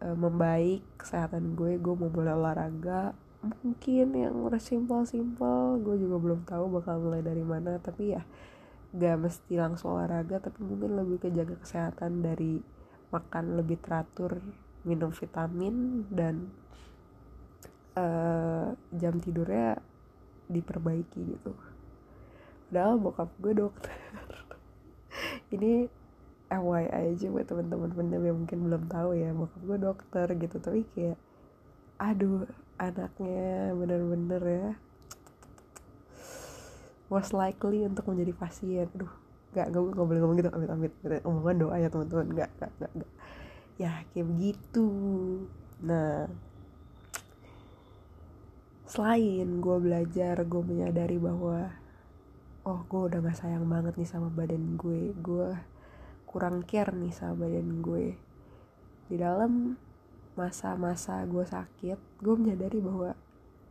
uh, 0.00 0.16
membaik 0.16 0.82
kesehatan 0.96 1.58
gue 1.58 1.76
gue 1.76 1.94
mau 1.94 2.08
mulai 2.08 2.34
olahraga 2.34 3.12
mungkin 3.42 4.14
yang 4.14 4.38
udah 4.38 4.62
simpel-simpel 4.62 5.82
gue 5.82 5.98
juga 5.98 6.16
belum 6.22 6.40
tahu 6.46 6.78
bakal 6.78 7.02
mulai 7.02 7.26
dari 7.26 7.42
mana 7.42 7.76
tapi 7.82 8.14
ya 8.14 8.22
gak 8.94 9.18
mesti 9.18 9.58
langsung 9.58 9.98
olahraga 9.98 10.38
tapi 10.38 10.62
mungkin 10.62 10.94
lebih 10.94 11.26
ke 11.26 11.28
jaga 11.34 11.58
kesehatan 11.58 12.22
dari 12.22 12.62
makan 13.10 13.58
lebih 13.58 13.82
teratur 13.82 14.38
minum 14.86 15.10
vitamin 15.10 16.06
dan 16.10 16.50
uh, 17.98 18.74
jam 18.94 19.18
tidurnya 19.22 19.78
diperbaiki 20.50 21.20
gitu. 21.36 21.52
Padahal 22.68 22.98
bokap 22.98 23.30
gue 23.38 23.52
dokter. 23.56 23.94
Ini 25.54 25.86
FYI 26.52 27.16
aja 27.16 27.26
buat 27.32 27.48
teman-teman 27.48 27.90
pendem 27.96 28.22
yang 28.28 28.36
mungkin 28.44 28.58
belum 28.68 28.82
tahu 28.92 29.16
ya 29.16 29.32
bokap 29.32 29.62
gue 29.64 29.78
dokter 29.80 30.26
gitu. 30.36 30.56
Tapi 30.60 30.80
kayak 30.92 31.18
aduh 31.96 32.44
anaknya 32.76 33.72
bener-bener 33.72 34.42
ya 34.42 34.68
was 37.08 37.32
likely 37.32 37.88
untuk 37.88 38.04
menjadi 38.04 38.32
pasien. 38.36 38.88
Aduh 38.92 39.12
gak 39.56 39.72
gak 39.72 39.80
gak 39.80 40.06
boleh 40.06 40.20
ngomong 40.20 40.36
gitu 40.36 40.50
amit 40.52 40.68
amit. 40.68 40.92
Omongan 41.24 41.56
doa 41.56 41.76
ya 41.80 41.88
teman-teman. 41.88 42.26
Gak 42.36 42.50
gak 42.60 42.72
gak 42.76 42.92
gak 43.00 43.12
ya 43.80 44.04
kayak 44.12 44.28
begitu. 44.28 44.88
Nah 45.80 46.28
selain 48.92 49.48
gue 49.64 49.76
belajar 49.80 50.36
gue 50.44 50.62
menyadari 50.68 51.16
bahwa 51.16 51.72
oh 52.68 52.84
gue 52.84 53.00
udah 53.08 53.24
gak 53.24 53.40
sayang 53.40 53.64
banget 53.64 53.96
nih 53.96 54.04
sama 54.04 54.28
badan 54.28 54.76
gue 54.76 55.16
gue 55.16 55.48
kurang 56.32 56.64
care 56.64 56.96
nih 56.96 57.12
sama 57.12 57.44
badan 57.44 57.84
gue. 57.84 58.16
Di 59.12 59.20
dalam 59.20 59.76
masa-masa 60.32 61.20
gue 61.28 61.44
sakit 61.44 62.24
gue 62.24 62.34
menyadari 62.40 62.80
bahwa 62.80 63.12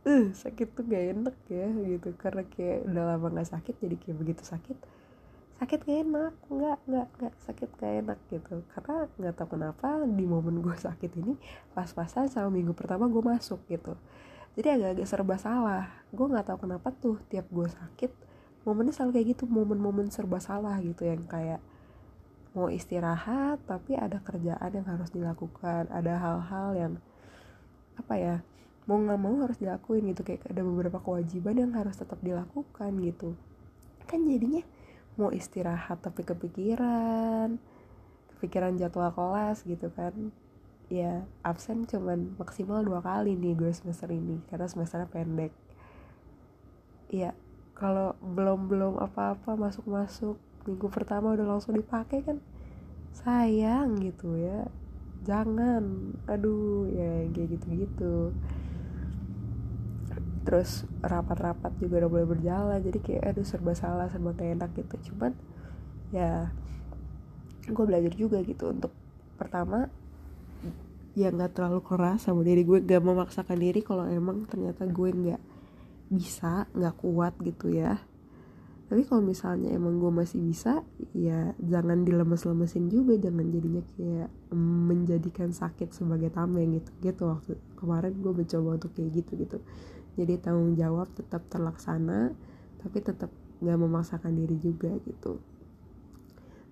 eh 0.06 0.30
sakit 0.30 0.78
tuh 0.78 0.86
gak 0.86 1.04
enak 1.18 1.36
ya 1.50 1.66
gitu. 1.74 2.14
Karena 2.14 2.46
kayak 2.46 2.86
udah 2.86 3.04
lama 3.10 3.26
gak 3.42 3.50
sakit 3.50 3.74
jadi 3.82 3.96
kayak 3.98 4.16
begitu 4.22 4.42
sakit 4.46 4.78
sakit 5.62 5.86
gak 5.86 5.98
enak 6.02 6.34
nggak 6.50 6.78
nggak 6.90 7.08
nggak 7.18 7.34
sakit 7.42 7.70
gak 7.82 7.92
enak 8.06 8.18
gitu. 8.30 8.62
Karena 8.70 9.10
nggak 9.18 9.34
tahu 9.34 9.48
kenapa 9.58 10.06
di 10.06 10.22
momen 10.22 10.62
gue 10.62 10.76
sakit 10.78 11.18
ini 11.18 11.34
pas-pasan 11.74 12.30
sama 12.30 12.54
minggu 12.54 12.70
pertama 12.78 13.10
gue 13.10 13.22
masuk 13.26 13.58
gitu. 13.66 13.98
Jadi 14.54 14.68
agak-agak 14.70 15.06
serba 15.10 15.36
salah. 15.42 15.90
Gue 16.14 16.30
nggak 16.30 16.46
tahu 16.46 16.70
kenapa 16.70 16.94
tuh 16.94 17.18
tiap 17.26 17.50
gue 17.50 17.66
sakit 17.66 18.32
momennya 18.62 18.94
selalu 18.94 19.10
kayak 19.18 19.26
gitu 19.34 19.44
momen-momen 19.50 20.10
serba 20.14 20.38
salah 20.38 20.78
gitu 20.78 21.02
yang 21.02 21.26
kayak 21.26 21.58
mau 22.52 22.68
istirahat 22.68 23.64
tapi 23.64 23.96
ada 23.96 24.20
kerjaan 24.20 24.70
yang 24.76 24.86
harus 24.86 25.08
dilakukan 25.08 25.88
ada 25.88 26.20
hal-hal 26.20 26.68
yang 26.76 26.92
apa 27.96 28.14
ya 28.16 28.36
mau 28.86 28.98
nggak 28.98 29.20
mau 29.20 29.34
harus 29.46 29.58
dilakuin 29.62 30.10
gitu 30.10 30.26
kayak 30.26 30.42
ada 30.50 30.62
beberapa 30.66 30.98
kewajiban 30.98 31.54
yang 31.54 31.72
harus 31.74 31.94
tetap 31.94 32.18
dilakukan 32.18 32.90
gitu. 32.98 33.38
Kan 34.10 34.26
jadinya 34.26 34.66
mau 35.14 35.30
istirahat 35.30 36.02
tapi 36.02 36.26
kepikiran 36.26 37.60
kepikiran 38.34 38.74
jadwal 38.74 39.14
kelas 39.14 39.62
gitu 39.62 39.86
kan. 39.94 40.34
Ya 40.90 41.24
absen 41.46 41.86
cuman 41.86 42.34
maksimal 42.36 42.82
dua 42.82 43.00
kali 43.00 43.38
nih 43.38 43.54
gue 43.54 43.70
semester 43.70 44.10
ini 44.10 44.42
karena 44.50 44.66
semesternya 44.66 45.06
pendek. 45.06 45.54
Ya 47.06 47.38
kalau 47.78 48.18
belum 48.18 48.66
belum 48.66 48.94
apa-apa 48.98 49.54
masuk 49.54 49.86
masuk 49.86 50.36
minggu 50.66 50.86
pertama 50.90 51.34
udah 51.34 51.46
langsung 51.56 51.74
dipakai 51.74 52.22
kan 52.24 52.38
sayang 53.12 53.98
gitu 54.00 54.38
ya. 54.38 54.66
Jangan. 55.22 56.14
Aduh 56.26 56.90
ya 56.90 57.26
kayak 57.30 57.48
gitu 57.58 57.66
gitu 57.86 58.14
terus 60.42 60.82
rapat-rapat 60.98 61.70
juga 61.78 62.02
udah 62.02 62.10
boleh 62.10 62.26
berjalan 62.26 62.82
jadi 62.82 62.98
kayak 62.98 63.22
aduh 63.30 63.46
serba 63.46 63.78
salah 63.78 64.10
serba 64.10 64.34
gak 64.34 64.58
enak 64.58 64.70
gitu. 64.74 65.12
Cuman 65.12 65.32
ya 66.10 66.50
gue 67.70 67.84
belajar 67.86 68.12
juga 68.18 68.42
gitu 68.42 68.74
untuk 68.74 68.90
pertama 69.38 69.86
ya 71.12 71.28
nggak 71.28 71.54
terlalu 71.54 71.80
keras 71.84 72.24
sama 72.24 72.42
diri 72.42 72.64
gue 72.64 72.80
gak 72.82 73.04
memaksakan 73.04 73.58
diri 73.60 73.84
kalau 73.84 74.08
emang 74.08 74.48
ternyata 74.48 74.88
gue 74.88 75.08
nggak 75.12 75.42
bisa 76.12 76.66
nggak 76.72 76.94
kuat 77.00 77.36
gitu 77.40 77.72
ya 77.72 78.00
tapi 78.92 79.08
kalau 79.08 79.24
misalnya 79.24 79.72
emang 79.72 79.96
gue 79.96 80.12
masih 80.12 80.36
bisa 80.44 80.84
ya 81.16 81.56
jangan 81.64 82.04
dilemes-lemesin 82.04 82.92
juga 82.92 83.16
jangan 83.16 83.48
jadinya 83.48 83.80
kayak 83.96 84.28
menjadikan 84.52 85.48
sakit 85.48 85.96
sebagai 85.96 86.28
tameng 86.28 86.76
gitu. 86.76 86.92
Gitu 87.00 87.24
waktu 87.24 87.56
kemarin 87.80 88.12
gue 88.20 88.32
mencoba 88.36 88.76
untuk 88.76 88.92
kayak 88.92 89.24
gitu 89.24 89.40
gitu 89.40 89.58
jadi 90.12 90.36
tanggung 90.44 90.76
jawab 90.76 91.08
tetap 91.16 91.40
terlaksana 91.48 92.36
tapi 92.84 93.00
tetap 93.00 93.32
nggak 93.64 93.78
memaksakan 93.80 94.34
diri 94.36 94.60
juga 94.60 94.92
gitu. 95.06 95.40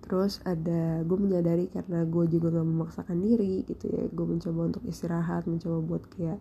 Terus 0.04 0.42
ada 0.42 1.00
gue 1.06 1.18
menyadari 1.18 1.70
karena 1.72 2.04
gue 2.04 2.24
juga 2.26 2.50
nggak 2.52 2.68
memaksakan 2.68 3.16
diri 3.22 3.64
gitu 3.64 3.87
ya. 3.88 4.04
Gue 4.11 4.26
mencoba 4.26 4.74
untuk 4.74 4.83
istirahat 4.85 5.46
mencoba 5.46 5.78
buat 5.80 6.04
kayak 6.11 6.37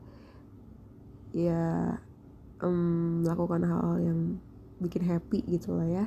ya 1.38 1.96
um, 2.66 3.22
melakukan 3.22 3.62
hal-hal 3.62 3.98
yang 4.02 4.20
bikin 4.80 5.06
happy 5.06 5.44
gitu 5.46 5.76
lah 5.76 5.88
ya. 5.88 6.06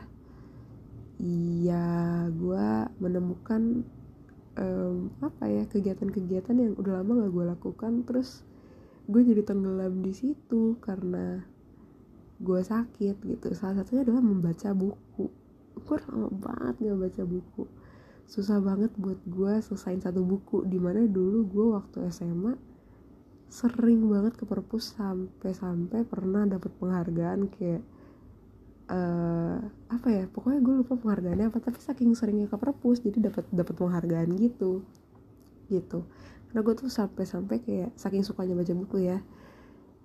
Iya 1.23 2.27
gue 2.33 2.69
menemukan 2.99 3.87
um, 4.59 5.13
apa 5.23 5.45
ya 5.47 5.65
kegiatan-kegiatan 5.69 6.57
yang 6.57 6.75
udah 6.75 7.01
lama 7.01 7.25
gak 7.25 7.33
gue 7.33 7.45
lakukan 7.47 7.93
terus 8.09 8.43
gue 9.07 9.21
jadi 9.23 9.43
tenggelam 9.47 10.03
di 10.03 10.13
situ 10.17 10.77
karena 10.83 11.45
gue 12.43 12.61
sakit 12.61 13.17
gitu. 13.23 13.47
Salah 13.55 13.83
satunya 13.85 14.03
adalah 14.03 14.25
membaca 14.25 14.75
buku. 14.75 15.31
Gue 15.87 15.99
lama 16.11 16.29
banget 16.33 16.75
gak 16.91 16.99
baca 16.99 17.23
buku. 17.23 17.65
Susah 18.27 18.59
banget 18.59 18.91
buat 18.99 19.21
gue 19.29 19.53
selesain 19.63 20.01
satu 20.01 20.25
buku 20.25 20.65
di 20.67 20.81
mana 20.81 21.07
dulu 21.07 21.47
gue 21.47 21.67
waktu 21.77 22.09
SMA 22.11 22.73
sering 23.53 24.09
banget 24.09 24.41
ke 24.41 24.49
perpus 24.49 24.97
sampai-sampai 24.97 26.09
pernah 26.09 26.49
dapat 26.49 26.73
penghargaan 26.81 27.53
kayak 27.53 27.85
apa 30.03 30.11
ya 30.11 30.27
pokoknya 30.27 30.59
gue 30.67 30.75
lupa 30.83 30.99
penghargaannya 30.99 31.47
apa 31.47 31.63
tapi 31.63 31.79
saking 31.79 32.19
seringnya 32.19 32.51
ke 32.51 32.59
perpus 32.59 33.07
jadi 33.07 33.31
dapat 33.31 33.47
dapat 33.55 33.71
penghargaan 33.79 34.35
gitu. 34.35 34.83
Gitu. 35.71 36.03
Karena 36.51 36.61
gue 36.67 36.75
tuh 36.75 36.91
sampai-sampai 36.91 37.63
kayak 37.63 37.95
saking 37.95 38.27
sukanya 38.27 38.59
baca 38.59 38.75
buku 38.75 39.07
ya 39.07 39.23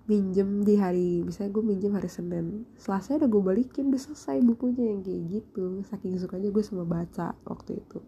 minjem 0.06 0.62
di 0.62 0.78
hari 0.78 1.26
misalnya 1.26 1.50
gue 1.50 1.64
minjem 1.66 1.92
hari 1.98 2.06
Senin 2.06 2.62
Selasa 2.78 3.18
udah 3.18 3.26
gue 3.26 3.42
balikin 3.42 3.90
udah 3.90 3.98
selesai 3.98 4.38
bukunya 4.46 4.94
yang 4.94 5.02
kayak 5.02 5.22
gitu. 5.34 5.82
Saking 5.90 6.14
sukanya 6.22 6.54
gue 6.54 6.62
sama 6.62 6.86
baca 6.86 7.34
waktu 7.42 7.82
itu. 7.82 7.98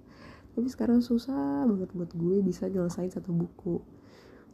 Tapi 0.55 0.71
sekarang 0.71 1.03
susah 1.03 1.67
banget 1.67 1.91
buat 1.91 2.15
gue 2.15 2.39
bisa 2.39 2.71
nyelesain 2.71 3.11
satu 3.11 3.35
buku. 3.35 3.83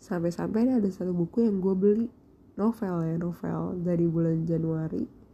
Sampai-sampai 0.00 0.72
ada 0.72 0.88
satu 0.88 1.12
buku 1.12 1.44
yang 1.44 1.60
gue 1.60 1.74
beli 1.76 2.08
novel 2.56 3.04
ya 3.04 3.20
novel 3.20 3.76
dari 3.84 4.08
bulan 4.08 4.48
Januari 4.48 5.25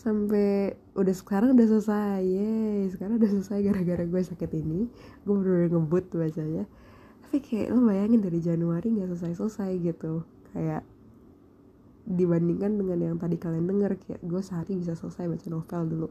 sampai 0.00 0.72
udah 0.96 1.12
sekarang 1.12 1.52
udah 1.52 1.68
selesai. 1.68 2.24
Ya 2.24 2.88
sekarang 2.88 3.20
udah 3.20 3.30
selesai 3.36 3.60
gara-gara 3.60 4.04
gue 4.08 4.22
sakit 4.24 4.50
ini. 4.56 4.88
Gue 5.28 5.34
bener-bener 5.36 5.68
ngebut 5.76 6.04
bacanya. 6.16 6.64
Tapi 7.28 7.36
kayak 7.44 7.68
lo 7.76 7.84
bayangin 7.84 8.24
dari 8.24 8.40
Januari 8.40 8.96
nggak 8.96 9.12
selesai-selesai 9.12 9.70
gitu. 9.84 10.24
Kayak 10.56 10.88
dibandingkan 12.08 12.80
dengan 12.80 12.98
yang 12.98 13.16
tadi 13.20 13.36
kalian 13.36 13.68
denger 13.68 14.00
kayak 14.00 14.24
gue 14.24 14.40
sehari 14.40 14.80
bisa 14.80 14.96
selesai 14.96 15.28
baca 15.28 15.46
novel 15.52 15.82
dulu. 15.84 16.08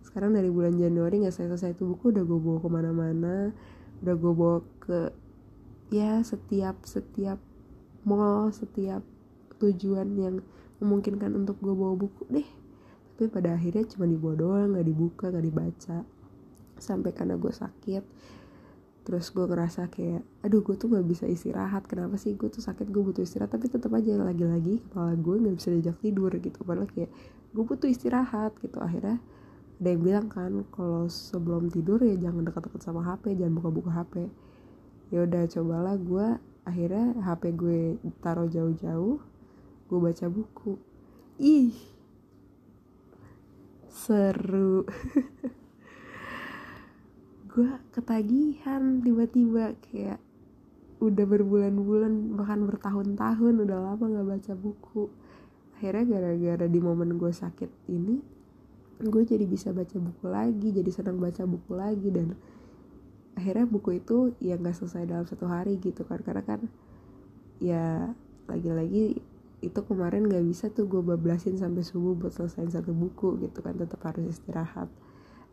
Sekarang 0.00 0.32
dari 0.32 0.48
bulan 0.48 0.80
Januari 0.80 1.20
nggak 1.20 1.36
selesai-selesai 1.36 1.76
itu 1.76 1.84
buku 1.92 2.16
udah 2.16 2.24
gue 2.24 2.38
bawa 2.40 2.58
ke 2.64 2.68
mana-mana. 2.72 3.36
Udah 4.00 4.14
gue 4.16 4.32
bawa 4.32 4.58
ke 4.80 5.12
ya 5.92 6.24
setiap 6.24 6.88
setiap 6.88 7.36
mall 8.00 8.48
setiap 8.48 9.04
tujuan 9.60 10.08
yang 10.16 10.40
memungkinkan 10.80 11.36
untuk 11.36 11.60
gue 11.60 11.76
bawa 11.76 12.00
buku. 12.00 12.24
Deh 12.32 12.59
tapi 13.20 13.28
pada 13.28 13.52
akhirnya 13.52 13.84
cuma 13.84 14.08
dibawa 14.08 14.32
doang 14.32 14.68
nggak 14.72 14.86
dibuka 14.88 15.28
nggak 15.28 15.44
dibaca. 15.44 16.08
Sampai 16.80 17.12
karena 17.12 17.36
gue 17.36 17.52
sakit 17.52 18.04
terus 19.04 19.28
gue 19.28 19.44
ngerasa 19.44 19.92
kayak 19.92 20.24
aduh 20.40 20.64
gue 20.64 20.76
tuh 20.80 20.88
nggak 20.88 21.04
bisa 21.04 21.24
istirahat 21.28 21.84
kenapa 21.84 22.16
sih 22.16 22.32
gue 22.32 22.48
tuh 22.48 22.64
sakit 22.64 22.88
gue 22.88 23.02
butuh 23.04 23.24
istirahat 23.24 23.52
tapi 23.52 23.68
tetap 23.68 23.92
aja 23.96 24.12
lagi-lagi 24.16 24.80
kepala 24.88 25.16
gue 25.20 25.36
nggak 25.36 25.56
bisa 25.60 25.68
diajak 25.68 26.00
tidur 26.00 26.32
gitu. 26.32 26.64
Padahal 26.64 26.88
kayak 26.88 27.12
gue 27.52 27.64
butuh 27.68 27.92
istirahat 27.92 28.56
gitu. 28.64 28.80
Akhirnya 28.80 29.20
ada 29.76 29.88
yang 29.92 30.00
bilang 30.00 30.26
kan 30.32 30.64
kalau 30.72 31.04
sebelum 31.12 31.68
tidur 31.68 32.00
ya 32.00 32.16
jangan 32.16 32.48
dekat-dekat 32.48 32.80
sama 32.80 33.04
HP 33.04 33.36
jangan 33.36 33.52
buka-buka 33.60 34.00
HP 34.00 34.32
ya 35.12 35.28
udah 35.28 35.44
cobalah 35.44 35.96
gue 36.00 36.26
akhirnya 36.64 37.20
HP 37.20 37.42
gue 37.52 37.80
taruh 38.24 38.48
jauh-jauh 38.48 39.20
gue 39.92 39.98
baca 40.00 40.26
buku. 40.32 40.80
Ih 41.36 41.99
seru. 43.90 44.86
Gue 47.50 47.70
ketagihan 47.90 49.02
tiba-tiba 49.02 49.74
kayak 49.90 50.22
udah 51.02 51.24
berbulan-bulan 51.26 52.38
bahkan 52.38 52.62
bertahun-tahun 52.68 53.54
udah 53.66 53.78
lama 53.90 54.04
nggak 54.06 54.28
baca 54.38 54.52
buku. 54.54 55.10
Akhirnya 55.76 56.04
gara-gara 56.06 56.66
di 56.68 56.80
momen 56.80 57.18
gue 57.18 57.32
sakit 57.32 57.90
ini 57.90 58.20
gue 59.00 59.24
jadi 59.24 59.48
bisa 59.48 59.72
baca 59.72 59.96
buku 59.96 60.28
lagi 60.28 60.76
jadi 60.76 60.92
senang 60.92 61.16
baca 61.16 61.48
buku 61.48 61.72
lagi 61.72 62.12
dan 62.12 62.36
akhirnya 63.32 63.64
buku 63.64 63.96
itu 63.96 64.36
ya 64.44 64.60
nggak 64.60 64.76
selesai 64.76 65.08
dalam 65.08 65.24
satu 65.24 65.48
hari 65.48 65.80
gitu 65.80 66.04
kan. 66.04 66.20
Karena 66.20 66.44
kan 66.44 66.60
ya 67.58 68.12
lagi-lagi 68.46 69.24
itu 69.60 69.80
kemarin 69.84 70.24
nggak 70.24 70.44
bisa 70.48 70.72
tuh 70.72 70.88
gue 70.88 71.04
bablasin 71.04 71.60
sampai 71.60 71.84
subuh 71.84 72.16
buat 72.16 72.32
selesai 72.32 72.80
satu 72.80 72.96
buku 72.96 73.44
gitu 73.44 73.60
kan 73.60 73.76
tetap 73.76 74.00
harus 74.08 74.36
istirahat. 74.36 74.88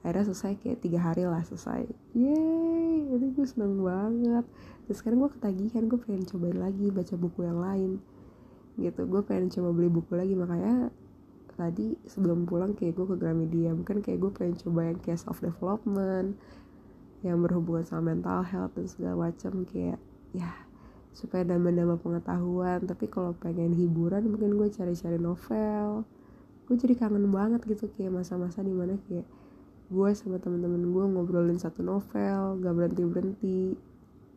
Akhirnya 0.01 0.31
selesai 0.31 0.55
kayak 0.63 0.79
tiga 0.79 0.99
hari 1.03 1.27
lah 1.27 1.43
selesai. 1.43 1.83
Yeay 2.15 3.11
ini 3.11 3.27
gue 3.35 3.43
seneng 3.43 3.83
banget. 3.83 4.47
Terus 4.87 4.97
sekarang 5.03 5.27
gue 5.27 5.31
ketagihan 5.35 5.83
gue 5.91 5.99
pengen 5.99 6.23
cobain 6.23 6.55
lagi 6.55 6.87
baca 6.87 7.15
buku 7.19 7.39
yang 7.43 7.59
lain 7.59 7.91
gitu. 8.79 9.01
Gue 9.03 9.21
pengen 9.27 9.51
coba 9.51 9.69
beli 9.75 9.89
buku 9.91 10.11
lagi 10.15 10.33
makanya 10.39 10.87
tadi 11.57 11.97
sebelum 12.05 12.45
pulang 12.45 12.77
kayak 12.77 12.93
gue 12.95 13.05
ke 13.11 13.15
Gramedia 13.17 13.73
mungkin 13.73 14.05
kayak 14.05 14.21
gue 14.21 14.31
pengen 14.31 14.55
coba 14.61 14.93
yang 14.93 15.17
self 15.17 15.41
development 15.41 16.37
yang 17.25 17.41
berhubungan 17.41 17.81
sama 17.81 18.13
mental 18.13 18.45
health 18.45 18.77
dan 18.77 18.85
segala 18.85 19.27
macam 19.27 19.65
kayak 19.65 19.97
ya 20.37 20.66
supaya 21.17 21.41
nambah-nambah 21.41 21.97
pengetahuan 22.05 22.85
tapi 22.85 23.09
kalau 23.09 23.33
pengen 23.41 23.73
hiburan 23.73 24.29
mungkin 24.29 24.53
gue 24.53 24.69
cari-cari 24.69 25.17
novel. 25.17 26.05
Gue 26.69 26.75
jadi 26.77 26.93
kangen 26.93 27.33
banget 27.33 27.65
gitu 27.65 27.89
kayak 27.97 28.21
masa-masa 28.21 28.61
di 28.61 28.69
mana 28.69 29.01
kayak 29.09 29.25
gue 29.89 30.09
sama 30.13 30.37
temen-temen 30.37 30.93
gue 30.93 31.05
ngobrolin 31.09 31.57
satu 31.57 31.79
novel 31.81 32.59
gak 32.59 32.75
berhenti 32.75 33.03
berhenti 33.07 33.59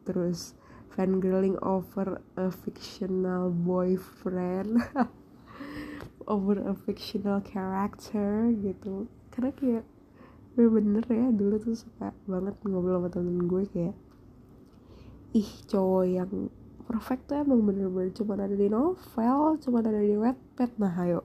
terus 0.07 0.55
fangirling 0.95 1.59
over 1.61 2.23
a 2.41 2.49
fictional 2.49 3.53
boyfriend 3.53 4.81
over 6.33 6.57
a 6.65 6.73
fictional 6.73 7.45
character 7.45 8.49
gitu. 8.57 9.05
Karena 9.29 9.53
kayak 9.53 9.85
bener-bener 10.57 11.05
ya 11.13 11.29
dulu 11.29 11.61
tuh 11.61 11.77
suka 11.77 12.17
banget 12.25 12.57
ngobrol 12.65 13.05
sama 13.05 13.09
temen 13.13 13.45
gue 13.45 13.63
kayak 13.69 13.97
ih 15.31 15.51
cowok 15.71 16.05
yang 16.11 16.33
perfect 16.91 17.31
tuh 17.31 17.39
emang 17.39 17.63
bener-bener. 17.63 18.11
Cuma 18.11 18.35
ada 18.35 18.51
di 18.51 18.67
novel 18.67 19.63
cuma 19.63 19.79
ada 19.79 19.95
di 20.03 20.19
webpad 20.19 20.71
nah 20.83 20.91
ayo. 21.07 21.23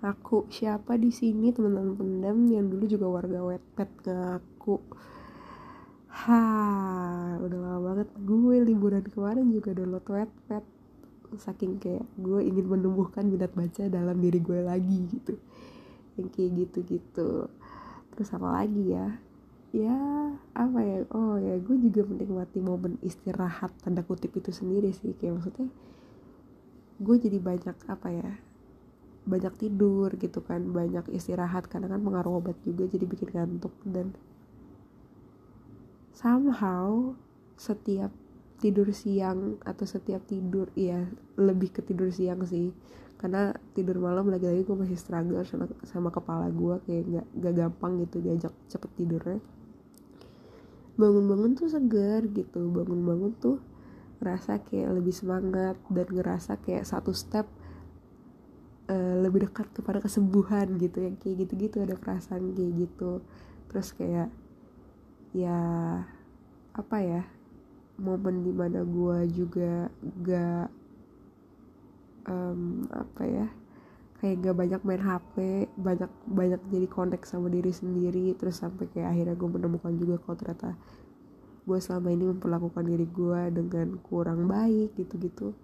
Aku 0.00 0.48
siapa 0.48 0.96
di 0.96 1.12
sini 1.12 1.52
teman-teman 1.52 1.94
pendam? 2.00 2.48
Yang 2.48 2.66
dulu 2.72 2.84
juga 2.88 3.06
warga 3.12 3.40
wetpad 3.44 3.90
ngaku 4.08 4.76
ha 6.24 6.42
udah 7.44 7.58
lama 7.60 7.78
banget. 7.92 8.08
Gue 8.24 8.56
liburan 8.64 9.04
kemarin 9.04 9.52
juga 9.52 9.76
download 9.76 10.08
wetpad 10.08 10.64
saking 11.36 11.80
kayak 11.80 12.04
gue 12.16 12.44
ingin 12.44 12.68
menumbuhkan 12.68 13.24
minat 13.24 13.52
baca 13.52 13.88
dalam 13.92 14.16
diri 14.16 14.40
gue 14.40 14.64
lagi 14.64 14.96
gitu. 15.12 15.36
Yang 16.16 16.28
kayak 16.32 16.50
gitu-gitu. 16.56 17.52
Terus 18.16 18.28
apa 18.32 18.48
lagi 18.48 18.96
ya 18.96 19.12
ya 19.72 19.96
apa 20.52 20.78
ya? 20.84 21.08
Oh 21.16 21.40
ya 21.40 21.56
gue 21.56 21.76
juga 21.88 22.04
menikmati 22.04 22.60
momen 22.60 23.00
istirahat 23.00 23.72
tanda 23.80 24.04
kutip 24.04 24.36
itu 24.36 24.52
sendiri 24.52 24.92
sih. 24.92 25.16
Kayak 25.16 25.40
maksudnya 25.40 25.68
gue 27.00 27.16
jadi 27.18 27.38
banyak 27.40 27.76
apa 27.88 28.08
ya 28.12 28.30
banyak 29.22 29.54
tidur 29.56 30.12
gitu 30.20 30.44
kan 30.44 30.60
banyak 30.60 31.08
istirahat. 31.16 31.72
Karena 31.72 31.88
kan 31.88 32.04
pengaruh 32.04 32.44
obat 32.44 32.60
juga 32.68 32.84
jadi 32.84 33.08
bikin 33.08 33.32
ngantuk. 33.32 33.72
Dan 33.88 34.12
somehow 36.12 37.16
setiap 37.56 38.12
tidur 38.60 38.92
siang 38.94 39.58
atau 39.64 39.88
setiap 39.88 40.22
tidur 40.28 40.70
iya 40.78 41.08
lebih 41.40 41.72
ke 41.72 41.80
tidur 41.80 42.12
siang 42.12 42.44
sih. 42.44 42.76
Karena 43.16 43.56
tidur 43.72 43.96
malam 44.04 44.28
lagi-lagi 44.28 44.68
gue 44.68 44.76
masih 44.76 45.00
struggle 45.00 45.40
sama, 45.48 45.64
sama 45.88 46.10
kepala 46.12 46.52
gue 46.52 46.76
kayak 46.84 47.04
gak, 47.08 47.26
gak 47.40 47.54
gampang 47.56 47.92
gitu 48.04 48.18
diajak 48.20 48.52
cepet 48.68 48.90
tidurnya 48.98 49.40
bangun-bangun 51.02 51.58
tuh 51.58 51.66
segar 51.66 52.22
gitu. 52.30 52.70
Bangun-bangun 52.70 53.32
tuh 53.42 53.58
ngerasa 54.22 54.62
kayak 54.62 55.02
lebih 55.02 55.10
semangat 55.10 55.74
dan 55.90 56.06
ngerasa 56.06 56.62
kayak 56.62 56.86
satu 56.86 57.10
step 57.10 57.50
uh, 58.86 59.18
lebih 59.18 59.50
dekat 59.50 59.66
kepada 59.74 59.98
kesembuhan 59.98 60.78
gitu. 60.78 61.02
Yang 61.02 61.26
kayak 61.26 61.36
gitu-gitu 61.46 61.82
ada 61.82 61.98
perasaan 61.98 62.54
kayak 62.54 62.86
gitu. 62.86 63.18
Terus 63.66 63.90
kayak 63.98 64.30
ya 65.34 65.58
apa 66.72 66.98
ya 67.02 67.22
momen 68.00 68.46
di 68.46 68.52
mana 68.52 68.80
gue 68.84 69.18
juga 69.32 69.92
gak 70.24 70.68
um, 72.28 72.86
apa 72.88 73.22
ya 73.26 73.46
kayak 74.22 74.38
gak 74.38 74.54
banyak 74.54 74.80
main 74.86 75.02
HP 75.02 75.34
banyak 75.74 76.10
banyak 76.30 76.62
jadi 76.70 76.86
kontak 76.86 77.26
sama 77.26 77.50
diri 77.50 77.74
sendiri 77.74 78.38
terus 78.38 78.62
sampai 78.62 78.86
kayak 78.94 79.10
akhirnya 79.10 79.34
gue 79.34 79.50
menemukan 79.50 79.92
juga 79.98 80.22
kalau 80.22 80.36
ternyata 80.38 80.70
gue 81.66 81.78
selama 81.82 82.08
ini 82.14 82.24
memperlakukan 82.30 82.84
diri 82.86 83.06
gue 83.10 83.42
dengan 83.54 83.98
kurang 84.02 84.46
baik 84.50 84.94
gitu-gitu. 84.98 85.54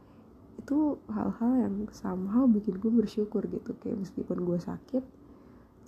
Itu 0.59 0.99
hal-hal 1.11 1.53
yang 1.59 1.75
somehow 1.95 2.51
bikin 2.51 2.83
gue 2.83 2.91
bersyukur 2.91 3.47
gitu 3.47 3.79
kayak 3.79 4.03
meskipun 4.03 4.43
gue 4.43 4.59
sakit 4.59 5.07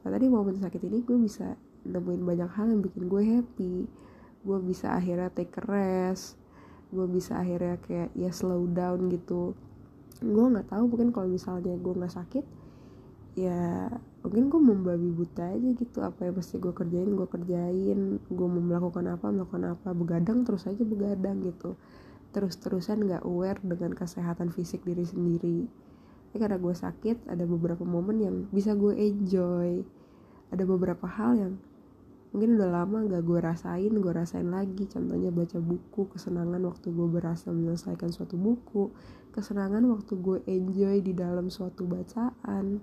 nah 0.00 0.16
tadi 0.16 0.33
momen 0.33 0.56
sakit 0.56 0.80
ini 0.80 1.04
gue 1.04 1.12
bisa 1.20 1.61
nemuin 1.85 2.24
banyak 2.24 2.50
hal 2.54 2.70
yang 2.70 2.87
bikin 2.87 3.11
gue 3.11 3.22
happy. 3.35 3.74
Gue 4.46 4.59
bisa 4.62 4.94
akhirnya 4.94 5.26
take 5.35 5.59
a 5.59 5.62
rest 5.66 6.38
gue 6.90 7.06
bisa 7.06 7.38
akhirnya 7.38 7.78
kayak 7.83 8.11
ya 8.14 8.30
slow 8.30 8.66
down 8.70 9.11
gitu. 9.11 9.59
Gue 10.22 10.46
nggak 10.54 10.70
tahu 10.70 10.87
mungkin 10.87 11.11
kalau 11.11 11.26
misalnya 11.30 11.74
gue 11.74 11.94
nggak 11.98 12.14
sakit 12.14 12.60
ya 13.38 13.87
mungkin 14.21 14.51
gue 14.51 14.61
membabi 14.61 15.09
buta 15.09 15.55
aja 15.55 15.69
gitu 15.73 16.03
apa 16.03 16.29
yang 16.29 16.37
mesti 16.37 16.61
gue 16.61 16.73
kerjain 16.75 17.11
gue 17.14 17.29
kerjain 17.31 18.01
gue 18.19 18.47
mau 18.51 18.61
melakukan 18.61 19.07
apa 19.16 19.33
melakukan 19.33 19.64
apa 19.79 19.88
begadang 19.95 20.43
terus 20.43 20.66
aja 20.66 20.83
begadang 20.83 21.40
gitu. 21.47 21.79
Terus-terusan 22.31 23.11
gak 23.11 23.27
aware 23.27 23.59
dengan 23.59 23.90
kesehatan 23.90 24.55
fisik 24.55 24.87
diri 24.87 25.03
sendiri. 25.03 25.66
Tapi 26.31 26.37
karena 26.38 26.62
gue 26.62 26.75
sakit 26.75 27.27
ada 27.27 27.43
beberapa 27.43 27.83
momen 27.83 28.23
yang 28.23 28.37
bisa 28.55 28.79
gue 28.79 28.95
enjoy. 28.95 29.83
Ada 30.55 30.62
beberapa 30.62 31.11
hal 31.11 31.35
yang 31.35 31.53
mungkin 32.31 32.55
udah 32.55 32.71
lama 32.71 33.03
gak 33.11 33.27
gue 33.27 33.38
rasain 33.43 33.90
gue 33.90 34.12
rasain 34.14 34.47
lagi. 34.47 34.87
Contohnya 34.87 35.35
baca 35.35 35.59
buku 35.59 36.07
kesenangan 36.14 36.62
waktu 36.71 36.95
gue 36.95 37.09
berhasil 37.11 37.51
menyelesaikan 37.51 38.14
suatu 38.14 38.38
buku 38.38 38.95
kesenangan 39.35 39.83
waktu 39.90 40.12
gue 40.14 40.38
enjoy 40.47 41.03
di 41.03 41.11
dalam 41.14 41.51
suatu 41.51 41.83
bacaan 41.87 42.79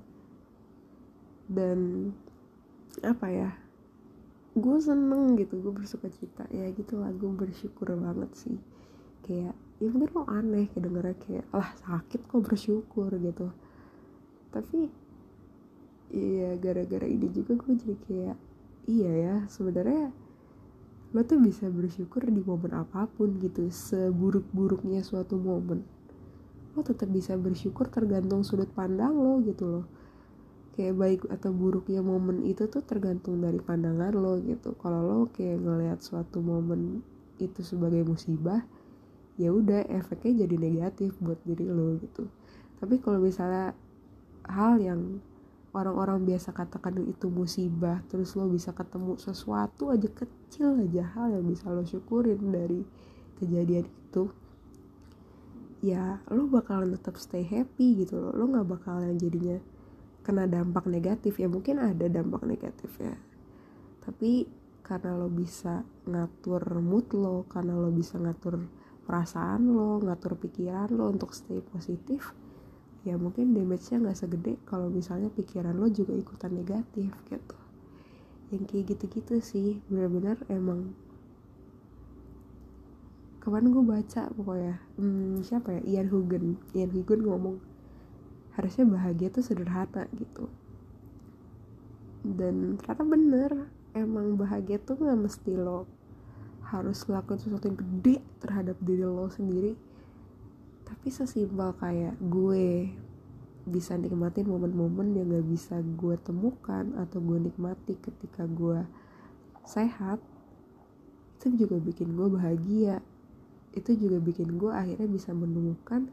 dan 1.48 2.12
apa 3.04 3.28
ya 3.32 3.50
gue 4.58 4.78
seneng 4.82 5.38
gitu 5.38 5.62
gue 5.62 5.74
bersuka 5.74 6.10
cita. 6.10 6.44
Ya 6.50 6.68
gitu 6.74 7.00
lah 7.00 7.14
gue 7.14 7.30
bersyukur 7.30 7.94
banget 7.94 8.32
sih. 8.36 8.58
Kayak 9.24 9.54
ya 9.78 9.88
mungkin 9.94 10.10
lo 10.18 10.24
aneh 10.26 10.66
kayak 10.74 10.84
dengernya 10.90 11.16
kayak 11.22 11.46
lah 11.54 11.70
sakit 11.86 12.26
kok 12.26 12.42
bersyukur 12.42 13.10
gitu. 13.22 13.54
Tapi 14.50 14.90
iya 16.12 16.58
gara-gara 16.58 17.06
ini 17.06 17.30
juga 17.30 17.54
gue 17.54 17.74
jadi 17.78 17.96
kayak 18.08 18.38
iya 18.90 19.12
ya 19.14 19.36
sebenarnya 19.52 20.10
lo 21.16 21.24
tuh 21.24 21.40
bisa 21.40 21.72
bersyukur 21.72 22.28
di 22.28 22.44
momen 22.44 22.76
apa 22.76 23.08
pun 23.08 23.40
gitu 23.40 23.70
seburuk-buruknya 23.70 25.06
suatu 25.06 25.38
momen. 25.38 25.86
Lo 26.74 26.82
tetap 26.82 27.14
bisa 27.14 27.38
bersyukur 27.38 27.94
tergantung 27.94 28.42
sudut 28.42 28.68
pandang 28.74 29.14
lo 29.14 29.38
gitu 29.46 29.66
loh 29.70 29.86
kayak 30.78 30.96
baik 30.96 31.22
atau 31.34 31.50
buruknya 31.50 32.06
momen 32.06 32.46
itu 32.46 32.70
tuh 32.70 32.86
tergantung 32.86 33.42
dari 33.42 33.58
pandangan 33.58 34.14
lo 34.14 34.38
gitu. 34.46 34.78
Kalau 34.78 35.02
lo 35.02 35.20
kayak 35.34 35.58
ngelihat 35.58 36.00
suatu 36.06 36.38
momen 36.38 37.02
itu 37.42 37.66
sebagai 37.66 38.06
musibah 38.06 38.62
ya 39.42 39.50
udah 39.50 39.90
efeknya 39.90 40.46
jadi 40.46 40.56
negatif 40.58 41.18
buat 41.18 41.42
diri 41.42 41.66
lo 41.66 41.98
gitu. 41.98 42.30
Tapi 42.78 43.02
kalau 43.02 43.18
misalnya 43.18 43.74
hal 44.46 44.78
yang 44.78 45.18
orang-orang 45.74 46.26
biasa 46.30 46.54
katakan 46.54 47.02
itu 47.10 47.26
musibah 47.30 48.06
terus 48.06 48.38
lo 48.38 48.46
bisa 48.46 48.70
ketemu 48.70 49.18
sesuatu 49.18 49.90
aja 49.90 50.10
kecil 50.14 50.78
aja 50.78 51.10
hal 51.18 51.42
yang 51.42 51.46
bisa 51.46 51.74
lo 51.74 51.82
syukurin 51.86 52.54
dari 52.54 52.86
kejadian 53.42 53.86
itu 53.86 54.30
ya 55.82 56.22
lo 56.34 56.50
bakalan 56.50 56.94
tetap 56.94 57.18
stay 57.18 57.42
happy 57.42 58.06
gitu 58.06 58.18
loh. 58.18 58.34
Lo 58.38 58.46
nggak 58.46 58.78
bakalan 58.78 59.18
jadinya 59.18 59.58
kena 60.28 60.44
dampak 60.44 60.84
negatif 60.92 61.40
ya 61.40 61.48
mungkin 61.48 61.80
ada 61.80 62.12
dampak 62.12 62.44
negatif 62.44 62.92
ya. 63.00 63.16
Tapi 64.04 64.44
karena 64.84 65.16
lo 65.16 65.32
bisa 65.32 65.88
ngatur 66.04 66.84
mood 66.84 67.16
lo 67.16 67.48
karena 67.48 67.80
lo 67.80 67.88
bisa 67.96 68.20
ngatur 68.20 68.60
perasaan 69.08 69.72
lo 69.72 70.04
ngatur 70.04 70.36
pikiran 70.36 70.92
lo 70.92 71.08
untuk 71.08 71.32
stay 71.32 71.64
positif 71.64 72.36
ya 73.08 73.16
mungkin 73.16 73.56
damage-nya 73.56 74.04
nggak 74.04 74.20
segede 74.20 74.60
kalau 74.68 74.92
misalnya 74.92 75.32
pikiran 75.32 75.80
lo 75.80 75.88
juga 75.88 76.12
ikutan 76.12 76.52
negatif 76.52 77.08
gitu. 77.32 77.58
Yang 78.52 78.64
kayak 78.68 78.84
gitu-gitu 78.92 79.40
sih 79.40 79.80
benar-benar 79.88 80.44
emang 80.52 80.92
kemarin 83.40 83.72
gue 83.72 83.80
baca 83.80 84.28
pokoknya 84.36 84.76
hmm, 85.00 85.40
siapa 85.40 85.80
ya? 85.80 85.82
Ian 85.88 86.12
Hugen 86.12 86.60
Ian 86.76 86.92
Hugen 86.92 87.24
ngomong 87.24 87.77
harusnya 88.58 88.90
bahagia 88.90 89.30
tuh 89.30 89.46
sederhana 89.46 90.10
gitu. 90.18 90.50
Dan 92.26 92.82
ternyata 92.82 93.06
bener 93.06 93.52
emang 93.94 94.34
bahagia 94.36 94.82
tuh 94.82 94.98
nggak 94.98 95.30
mesti 95.30 95.54
lo 95.54 95.86
harus 96.68 97.06
ngelakuin 97.08 97.40
sesuatu 97.40 97.72
yang 97.72 97.80
gede 97.80 98.18
terhadap 98.44 98.76
diri 98.84 99.06
lo 99.06 99.30
sendiri. 99.32 99.78
Tapi 100.84 101.08
sesimpel 101.08 101.78
kayak 101.78 102.18
gue 102.18 102.92
bisa 103.68 104.00
nikmatin 104.00 104.48
momen-momen 104.48 105.12
yang 105.12 105.28
gak 105.28 105.48
bisa 105.48 105.76
gue 105.84 106.16
temukan 106.24 106.88
atau 106.96 107.20
gue 107.20 107.52
nikmati 107.52 108.00
ketika 108.00 108.48
gue 108.48 108.88
sehat 109.68 110.24
itu 111.38 111.68
juga 111.68 111.76
bikin 111.78 112.16
gue 112.16 112.28
bahagia. 112.32 113.04
Itu 113.76 113.94
juga 114.00 114.18
bikin 114.24 114.56
gue 114.56 114.72
akhirnya 114.72 115.06
bisa 115.06 115.36
menemukan 115.36 116.08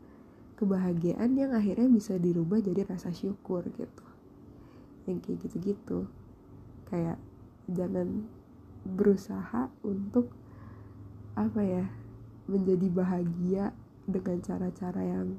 kebahagiaan 0.64 1.36
yang 1.36 1.52
akhirnya 1.52 1.92
bisa 1.92 2.16
dirubah 2.16 2.64
jadi 2.64 2.88
rasa 2.88 3.12
syukur 3.12 3.68
gitu. 3.76 4.04
Yang 5.04 5.18
kayak 5.28 5.38
gitu-gitu. 5.44 5.98
Kayak 6.88 7.20
jangan 7.68 8.24
berusaha 8.88 9.68
untuk 9.84 10.32
apa 11.36 11.60
ya 11.60 11.84
menjadi 12.48 12.88
bahagia 12.88 13.64
dengan 14.08 14.40
cara-cara 14.40 15.04
yang 15.04 15.36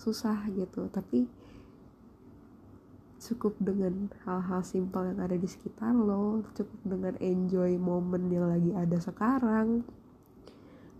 susah 0.00 0.48
gitu. 0.56 0.88
Tapi 0.88 1.28
cukup 3.22 3.54
dengan 3.62 4.10
hal-hal 4.26 4.66
simpel 4.66 5.14
yang 5.14 5.22
ada 5.22 5.38
di 5.38 5.46
sekitar 5.46 5.94
lo 5.94 6.42
cukup 6.58 6.80
dengan 6.82 7.14
enjoy 7.22 7.78
momen 7.78 8.26
yang 8.34 8.50
lagi 8.50 8.74
ada 8.74 8.98
sekarang 8.98 9.86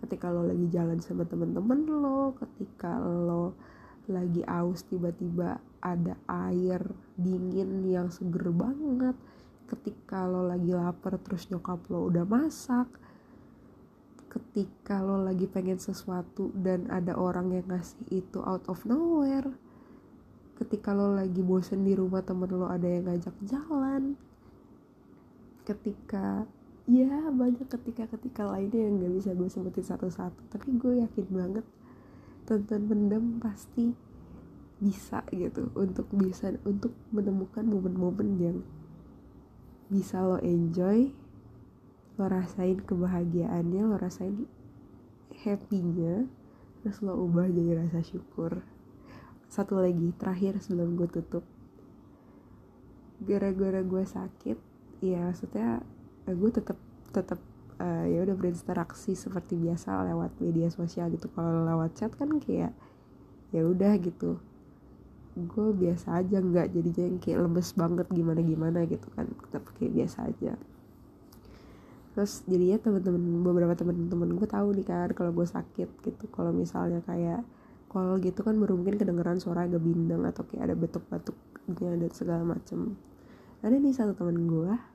ketika 0.02 0.34
lo 0.34 0.42
lagi 0.42 0.66
jalan 0.68 0.98
sama 0.98 1.22
temen-temen 1.22 1.86
lo 1.86 2.34
ketika 2.42 2.98
lo 2.98 3.54
lagi 4.10 4.42
aus 4.50 4.82
tiba-tiba 4.90 5.62
ada 5.78 6.18
air 6.26 6.82
dingin 7.14 7.86
yang 7.86 8.10
seger 8.10 8.50
banget 8.50 9.14
ketika 9.70 10.26
lo 10.26 10.42
lagi 10.42 10.74
lapar 10.74 11.16
terus 11.22 11.46
nyokap 11.48 11.78
lo 11.86 12.10
udah 12.10 12.26
masak 12.26 12.90
ketika 14.26 14.98
lo 14.98 15.22
lagi 15.22 15.46
pengen 15.46 15.78
sesuatu 15.78 16.50
dan 16.58 16.90
ada 16.90 17.14
orang 17.14 17.54
yang 17.54 17.66
ngasih 17.70 18.02
itu 18.10 18.42
out 18.42 18.66
of 18.66 18.82
nowhere 18.82 19.54
ketika 20.58 20.90
lo 20.90 21.14
lagi 21.14 21.40
bosen 21.40 21.86
di 21.86 21.94
rumah 21.94 22.26
temen 22.26 22.50
lo 22.50 22.66
ada 22.66 22.84
yang 22.84 23.06
ngajak 23.06 23.36
jalan 23.46 24.18
ketika 25.62 26.42
ya 26.90 27.30
banyak 27.30 27.70
ketika-ketika 27.70 28.42
lainnya 28.50 28.90
yang 28.90 28.94
gak 28.98 29.14
bisa 29.14 29.30
gue 29.38 29.48
sebutin 29.48 29.86
satu-satu. 29.86 30.40
Tapi 30.50 30.68
gue 30.78 31.02
yakin 31.06 31.26
banget 31.30 31.66
tonton 32.42 32.82
pendem 32.90 33.38
pasti 33.38 33.94
bisa 34.82 35.22
gitu 35.30 35.70
untuk 35.78 36.10
bisa 36.10 36.50
untuk 36.66 36.90
menemukan 37.14 37.62
momen-momen 37.62 38.28
yang 38.42 38.58
bisa 39.86 40.18
lo 40.26 40.42
enjoy 40.42 41.14
lo 42.18 42.26
rasain 42.26 42.82
kebahagiaannya 42.82 43.82
lo 43.86 43.94
rasain 43.94 44.50
happynya 45.46 46.26
terus 46.82 46.98
lo 46.98 47.14
ubah 47.14 47.46
jadi 47.46 47.86
rasa 47.86 48.02
syukur. 48.02 48.66
Satu 49.46 49.78
lagi 49.78 50.10
terakhir 50.18 50.58
sebelum 50.58 50.98
gue 50.98 51.06
tutup. 51.06 51.46
Gara-gara 53.22 53.86
gue 53.86 54.02
sakit 54.02 54.58
ya 54.98 55.30
maksudnya 55.30 55.86
eh, 56.28 56.34
gue 56.34 56.50
tetap 56.54 56.78
tetap 57.12 57.40
uh, 57.82 58.06
ya 58.06 58.22
udah 58.22 58.36
berinteraksi 58.38 59.12
seperti 59.18 59.58
biasa 59.58 60.06
lewat 60.12 60.38
media 60.38 60.68
sosial 60.70 61.10
gitu. 61.10 61.26
Kalau 61.34 61.66
lewat 61.66 61.98
chat 61.98 62.12
kan 62.14 62.30
kayak 62.38 62.72
ya 63.50 63.62
udah 63.66 63.92
gitu. 63.98 64.38
Gue 65.32 65.72
biasa 65.72 66.20
aja 66.20 66.38
nggak 66.38 66.76
jadinya 66.76 67.04
yang 67.08 67.18
kayak 67.18 67.38
lemes 67.40 67.68
banget 67.72 68.06
gimana 68.12 68.40
gimana 68.44 68.78
gitu 68.86 69.08
kan. 69.16 69.26
Tetap 69.48 69.62
kayak 69.76 69.92
biasa 69.92 70.18
aja. 70.28 70.52
Terus 72.12 72.44
jadinya 72.44 72.76
temen-temen 72.76 73.40
beberapa 73.40 73.72
temen-temen 73.72 74.36
gue 74.36 74.48
tahu 74.48 74.76
nih 74.76 74.84
kan 74.84 75.10
kalau 75.16 75.32
gue 75.32 75.46
sakit 75.48 75.88
gitu. 76.04 76.24
Kalau 76.30 76.52
misalnya 76.52 77.00
kayak 77.02 77.42
call 77.88 78.20
gitu 78.24 78.40
kan 78.40 78.56
baru 78.56 78.76
mungkin 78.76 78.96
kedengeran 78.96 79.36
suara 79.36 79.68
agak 79.68 79.84
bindeng 79.84 80.24
atau 80.24 80.44
kayak 80.48 80.72
ada 80.72 80.74
batuk-batuknya 80.76 81.92
dan 81.96 82.12
segala 82.12 82.42
macem. 82.44 82.96
Ada 83.64 83.76
nih 83.76 83.92
satu 83.96 84.12
temen 84.16 84.48
gue 84.48 84.91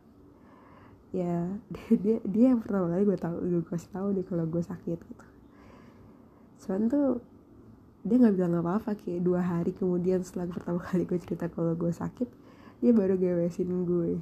ya 1.15 1.48
dia, 1.72 1.91
dia 2.04 2.17
dia 2.24 2.46
yang 2.56 2.60
pertama 2.60 2.91
kali 2.91 3.04
gue 3.08 3.20
tahu 3.20 3.36
gue 3.43 3.63
kasih 3.67 3.89
tahu 3.91 4.08
nih 4.15 4.26
kalau 4.28 4.46
gue 4.48 4.63
sakit 4.63 5.00
gitu. 5.00 5.26
Cuman 6.65 6.82
tuh 6.91 7.08
dia 8.08 8.15
nggak 8.24 8.36
bilang 8.39 8.54
apa-apa 8.63 8.96
kayak 8.96 9.22
dua 9.24 9.43
hari 9.43 9.76
kemudian 9.76 10.24
setelah 10.24 10.48
pertama 10.52 10.80
kali 10.88 11.04
gue 11.08 11.20
cerita 11.20 11.48
kalau 11.52 11.74
gue 11.76 11.91
sakit 11.91 12.30
dia 12.84 12.91
baru 12.93 13.17
gewesin 13.17 13.88
gue. 13.88 14.20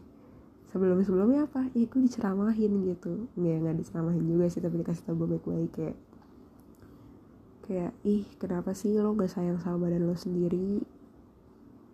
Sebelum 0.75 0.99
sebelumnya 1.07 1.47
apa? 1.47 1.71
Ya 1.71 1.87
gue 1.87 2.01
diceramahin 2.03 2.71
gitu. 2.83 3.31
Nggak 3.39 3.55
nggak 3.63 3.75
diceramahin 3.79 4.25
juga 4.27 4.45
sih 4.51 4.59
tapi 4.59 4.81
dikasih 4.83 5.03
tau 5.07 5.15
gue 5.15 5.27
baik-baik 5.37 5.71
kayak 5.71 5.97
kayak 7.65 7.91
ih 8.05 8.21
kenapa 8.37 8.77
sih 8.77 8.93
lo 9.01 9.17
gak 9.17 9.33
sayang 9.33 9.57
sama 9.57 9.89
badan 9.89 10.05
lo 10.05 10.13
sendiri 10.13 10.85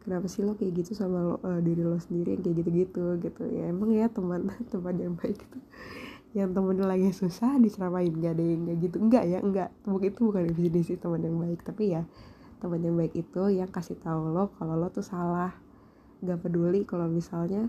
kenapa 0.02 0.26
sih 0.26 0.42
lo 0.42 0.58
kayak 0.58 0.84
gitu 0.84 0.92
sama 0.98 1.18
lo, 1.22 1.36
uh, 1.42 1.62
diri 1.62 1.86
lo 1.86 1.98
sendiri 2.02 2.38
yang 2.38 2.42
kayak 2.44 2.56
gitu-gitu? 2.64 3.04
Gitu. 3.22 3.44
Ya 3.54 3.70
emang 3.70 3.94
ya 3.94 4.10
teman 4.10 4.50
teman 4.74 4.96
yang 4.98 5.14
baik 5.18 5.40
itu 5.40 5.60
yang 6.32 6.56
temennya 6.56 6.88
lagi 6.88 7.12
susah 7.12 7.60
diceramahin 7.60 8.16
gak 8.24 8.40
ada 8.40 8.44
yang 8.44 8.62
kayak 8.68 8.80
gitu. 8.88 8.96
Enggak 9.04 9.24
ya 9.28 9.38
enggak 9.44 9.70
mungkin 9.84 10.10
itu 10.16 10.22
bukan 10.24 10.44
definisi 10.48 10.94
teman 10.96 11.22
yang 11.22 11.36
baik 11.38 11.60
tapi 11.62 11.92
ya 11.92 12.08
teman 12.64 12.80
yang 12.82 12.96
baik 12.96 13.14
itu 13.18 13.44
yang 13.52 13.68
kasih 13.68 13.98
tahu 14.00 14.32
lo 14.32 14.50
kalau 14.56 14.76
lo 14.80 14.88
tuh 14.90 15.04
salah. 15.04 15.52
Gak 16.24 16.40
peduli 16.40 16.88
kalau 16.88 17.12
misalnya 17.12 17.68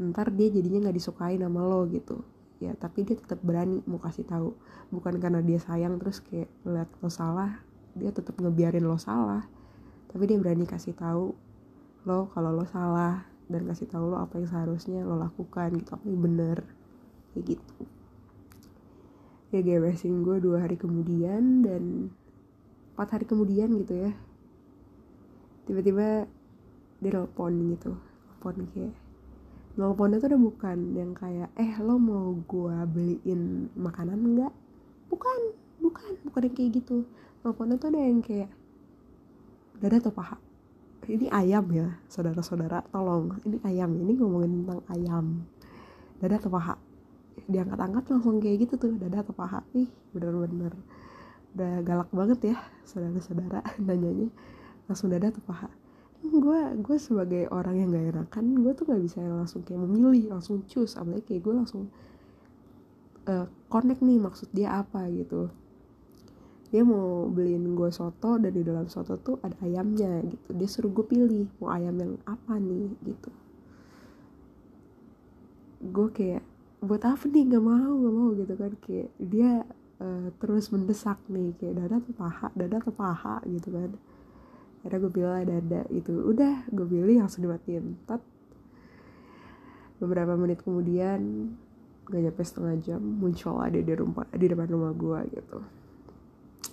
ntar 0.00 0.32
dia 0.34 0.48
jadinya 0.50 0.88
nggak 0.88 0.96
disukai 0.98 1.38
nama 1.38 1.62
lo 1.62 1.86
gitu. 1.86 2.24
Ya 2.58 2.74
tapi 2.74 3.06
dia 3.06 3.14
tetap 3.14 3.38
berani 3.40 3.78
mau 3.86 4.02
kasih 4.02 4.26
tahu. 4.26 4.58
Bukan 4.90 5.22
karena 5.22 5.38
dia 5.38 5.62
sayang 5.62 6.02
terus 6.02 6.18
kayak 6.18 6.50
ngeliat 6.66 6.90
lo 6.98 7.08
salah 7.08 7.62
dia 7.92 8.10
tetap 8.12 8.36
ngebiarin 8.40 8.84
lo 8.84 8.96
salah 8.96 9.44
tapi 10.12 10.28
dia 10.28 10.36
berani 10.36 10.68
kasih 10.68 10.92
tahu 10.92 11.32
lo 12.04 12.28
kalau 12.36 12.52
lo 12.52 12.68
salah 12.68 13.24
dan 13.48 13.64
kasih 13.64 13.88
tahu 13.88 14.12
lo 14.12 14.20
apa 14.20 14.36
yang 14.36 14.48
seharusnya 14.48 15.00
lo 15.02 15.16
lakukan 15.16 15.72
gitu 15.80 15.90
apa 15.96 16.04
yang 16.04 16.20
bener 16.20 16.58
kayak 17.32 17.56
gitu. 17.56 17.76
Ya 19.52 19.60
gebesin 19.60 20.24
gue 20.24 20.40
dua 20.40 20.64
hari 20.64 20.80
kemudian 20.80 21.64
dan 21.64 22.12
empat 22.96 23.08
hari 23.20 23.24
kemudian 23.28 23.72
gitu 23.80 24.08
ya. 24.08 24.12
Tiba-tiba 25.64 26.28
dia 27.02 27.10
telepon 27.10 27.52
gitu 27.74 27.92
telepon 27.98 28.56
kayak 28.74 28.94
nelponnya 29.74 30.20
tuh 30.20 30.28
udah 30.34 30.42
bukan 30.52 30.78
yang 30.92 31.10
kayak 31.16 31.48
eh 31.56 31.72
lo 31.80 31.96
mau 31.96 32.36
gue 32.44 32.76
beliin 32.92 33.72
makanan 33.72 34.20
enggak 34.20 34.52
bukan 35.08 35.56
bukan 35.80 36.10
bukan 36.28 36.40
yang 36.46 36.54
kayak 36.54 36.70
gitu. 36.76 36.96
Nelponnya 37.42 37.76
tuh 37.80 37.88
ada 37.90 38.00
yang 38.00 38.20
kayak 38.22 38.50
dada 39.82 39.98
atau 39.98 40.14
paha? 40.14 40.38
Ini 41.10 41.26
ayam 41.34 41.66
ya 41.74 41.98
saudara-saudara 42.06 42.86
tolong. 42.94 43.34
Ini 43.42 43.58
ayam 43.66 43.98
ini 43.98 44.14
ngomongin 44.14 44.62
tentang 44.62 44.80
ayam. 44.94 45.26
Dada 46.22 46.38
atau 46.38 46.54
paha? 46.54 46.78
Diangkat-angkat 47.50 48.04
langsung 48.14 48.38
kayak 48.38 48.70
gitu 48.70 48.78
tuh 48.78 48.94
dada 48.94 49.26
atau 49.26 49.34
paha. 49.34 49.66
Ih 49.74 49.90
bener-bener. 50.14 50.70
Udah 51.58 51.82
galak 51.82 52.10
banget 52.14 52.54
ya 52.54 52.56
saudara-saudara 52.86 53.66
nanyanya. 53.86 54.30
Langsung 54.86 55.10
dada 55.10 55.34
atau 55.34 55.42
paha? 55.42 55.66
Gue 56.22 56.78
gue 56.78 56.96
sebagai 57.02 57.50
orang 57.50 57.82
yang 57.82 57.90
gak 57.90 58.06
enakan 58.14 58.62
gue 58.62 58.72
tuh 58.78 58.86
nggak 58.86 59.02
bisa 59.02 59.18
langsung 59.26 59.66
kayak 59.66 59.82
memilih 59.82 60.30
langsung 60.30 60.62
cus 60.70 60.94
apalagi 60.94 61.34
kayak 61.34 61.42
gue 61.42 61.54
langsung 61.58 61.90
uh, 63.26 63.50
connect 63.66 64.06
nih 64.06 64.22
maksud 64.22 64.46
dia 64.54 64.78
apa 64.78 65.02
gitu 65.10 65.50
dia 66.72 66.80
mau 66.88 67.28
beliin 67.28 67.76
gue 67.76 67.92
soto 67.92 68.40
dan 68.40 68.48
di 68.48 68.64
dalam 68.64 68.88
soto 68.88 69.20
tuh 69.20 69.36
ada 69.44 69.52
ayamnya 69.60 70.24
gitu. 70.24 70.56
Dia 70.56 70.68
suruh 70.72 70.88
gue 70.88 71.04
pilih 71.04 71.44
mau 71.60 71.68
ayam 71.68 71.92
yang 72.00 72.16
apa 72.24 72.56
nih 72.56 72.88
gitu. 73.04 73.28
Gue 75.84 76.08
kayak 76.08 76.40
buat 76.80 77.04
apa 77.04 77.28
nih? 77.28 77.44
Nggak 77.44 77.60
mau 77.60 77.92
nggak 77.92 78.14
mau 78.16 78.28
gitu 78.32 78.54
kan. 78.56 78.72
Kayak 78.80 79.08
dia 79.20 79.50
uh, 80.00 80.32
terus 80.40 80.72
mendesak 80.72 81.20
nih 81.28 81.52
kayak 81.60 81.76
dada 81.76 82.00
atau 82.00 82.12
paha 82.16 82.48
dada 82.56 82.76
atau 82.80 82.94
paha 82.96 83.36
gitu 83.44 83.68
kan. 83.68 83.90
Akhirnya 84.80 84.98
gue 85.04 85.12
bilang 85.12 85.44
dada 85.44 85.80
itu 85.92 86.12
udah 86.24 86.72
gue 86.72 86.86
pilih 86.88 87.20
langsung 87.20 87.44
dimatiin. 87.44 88.00
Tat 88.08 88.24
beberapa 90.00 90.40
menit 90.40 90.64
kemudian 90.64 91.52
gak 92.08 92.18
nyampe 92.18 92.42
setengah 92.42 92.74
jam 92.80 92.98
muncul 92.98 93.60
ada 93.60 93.78
di 93.78 93.92
rumah 93.92 94.26
di 94.34 94.46
depan 94.50 94.66
rumah 94.66 94.90
gue 94.90 95.20
gitu 95.38 95.81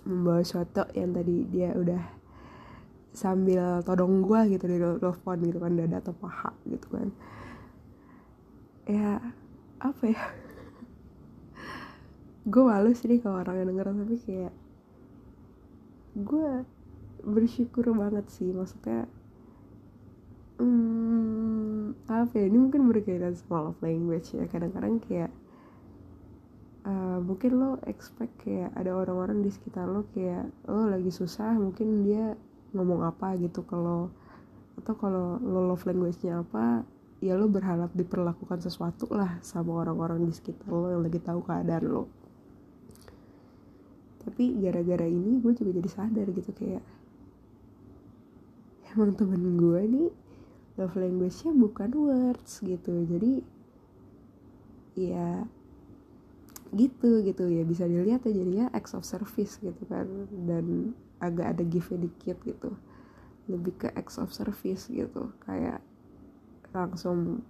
membawa 0.06 0.44
soto 0.46 0.86
yang 0.96 1.16
tadi 1.16 1.44
dia 1.50 1.76
udah 1.76 2.20
sambil 3.10 3.82
todong 3.84 4.22
gue 4.22 4.56
gitu 4.56 4.70
di 4.70 4.78
telepon 4.80 5.38
gitu 5.44 5.60
kan 5.60 5.74
dada 5.76 5.98
atau 6.00 6.14
paha 6.16 6.52
gitu 6.70 6.88
kan. 6.94 7.10
Ya 8.86 9.34
apa 9.82 10.04
ya? 10.08 10.24
Gue 12.52 12.64
malu 12.66 12.96
sih 12.96 13.12
nih 13.12 13.22
kalau 13.22 13.44
orang 13.44 13.62
yang 13.62 13.70
denger 13.76 13.94
tapi 13.94 14.18
kayak 14.24 14.54
gue 16.18 16.66
bersyukur 17.22 17.94
banget 17.94 18.26
sih 18.34 18.50
maksudnya 18.50 19.06
hmm, 20.58 21.94
apa 22.10 22.34
ya 22.34 22.50
ini 22.50 22.58
mungkin 22.58 22.90
berkaitan 22.90 23.38
sama 23.38 23.70
love 23.70 23.82
language 23.84 24.34
ya. 24.34 24.48
Kadang-kadang 24.48 25.04
kayak 25.04 25.30
uh, 26.90 27.18
mungkin 27.22 27.52
lo 27.62 27.72
expect 27.86 28.34
kayak 28.42 28.74
ada 28.74 28.98
orang-orang 28.98 29.46
di 29.46 29.54
sekitar 29.54 29.86
lo 29.86 30.10
kayak 30.12 30.50
lo 30.66 30.90
lagi 30.90 31.14
susah 31.14 31.54
mungkin 31.54 32.02
dia 32.02 32.34
ngomong 32.74 33.06
apa 33.06 33.38
gitu 33.38 33.62
kalau 33.66 34.10
atau 34.82 34.96
kalau 34.96 35.38
lo 35.44 35.70
love 35.70 35.86
language-nya 35.86 36.42
apa 36.42 36.82
ya 37.20 37.36
lo 37.36 37.52
berharap 37.52 37.92
diperlakukan 37.92 38.64
sesuatu 38.64 39.12
lah 39.12 39.38
sama 39.44 39.84
orang-orang 39.84 40.24
di 40.24 40.34
sekitar 40.34 40.72
lo 40.72 40.88
yang 40.90 41.04
lagi 41.04 41.20
tahu 41.20 41.44
keadaan 41.44 41.86
lo. 41.86 42.04
Tapi 44.24 44.56
gara-gara 44.62 45.08
ini 45.08 45.40
gue 45.44 45.52
juga 45.52 45.72
jadi 45.80 45.90
sadar 45.90 46.28
gitu 46.32 46.52
kayak 46.56 46.84
emang 48.96 49.14
temen 49.20 49.60
gue 49.60 49.82
nih 49.84 50.10
love 50.80 50.96
language-nya 50.96 51.52
bukan 51.60 51.92
words 51.92 52.64
gitu. 52.64 53.04
Jadi 53.04 53.44
ya 54.96 55.44
gitu 56.74 57.22
gitu. 57.26 57.46
Ya 57.50 57.64
bisa 57.66 57.86
dilihat 57.86 58.26
ya 58.26 58.32
jadinya 58.34 58.68
acts 58.74 58.94
of 58.94 59.06
service 59.08 59.58
gitu 59.60 59.84
kan. 59.90 60.08
Dan 60.32 60.98
agak 61.20 61.58
ada 61.58 61.64
give 61.66 61.90
dikit 61.96 62.38
gitu. 62.46 62.76
Lebih 63.50 63.74
ke 63.76 63.88
acts 63.94 64.22
of 64.22 64.30
service 64.32 64.90
gitu. 64.90 65.34
Kayak 65.46 65.82
langsung 66.74 67.42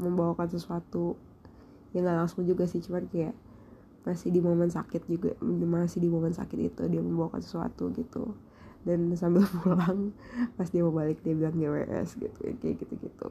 membawakan 0.00 0.48
sesuatu. 0.48 1.16
Ya 1.94 2.02
nggak 2.02 2.26
langsung 2.26 2.42
juga 2.44 2.66
sih 2.66 2.82
cuman 2.82 3.06
kayak 3.06 3.34
masih 4.04 4.28
di 4.28 4.44
momen 4.44 4.68
sakit 4.68 5.08
juga 5.08 5.32
masih 5.64 5.96
di 5.96 6.12
momen 6.12 6.36
sakit 6.36 6.60
itu 6.60 6.82
dia 6.92 7.00
membawakan 7.00 7.40
sesuatu 7.40 7.88
gitu. 7.94 8.36
Dan 8.84 9.08
sambil 9.16 9.48
pulang 9.64 10.12
pas 10.60 10.68
dia 10.68 10.84
mau 10.84 10.92
balik 10.92 11.24
dia 11.24 11.32
bilang 11.32 11.56
GWS 11.56 12.20
gitu 12.20 12.38
kayak 12.60 12.84
gitu 12.84 12.94
gitu 13.00 13.28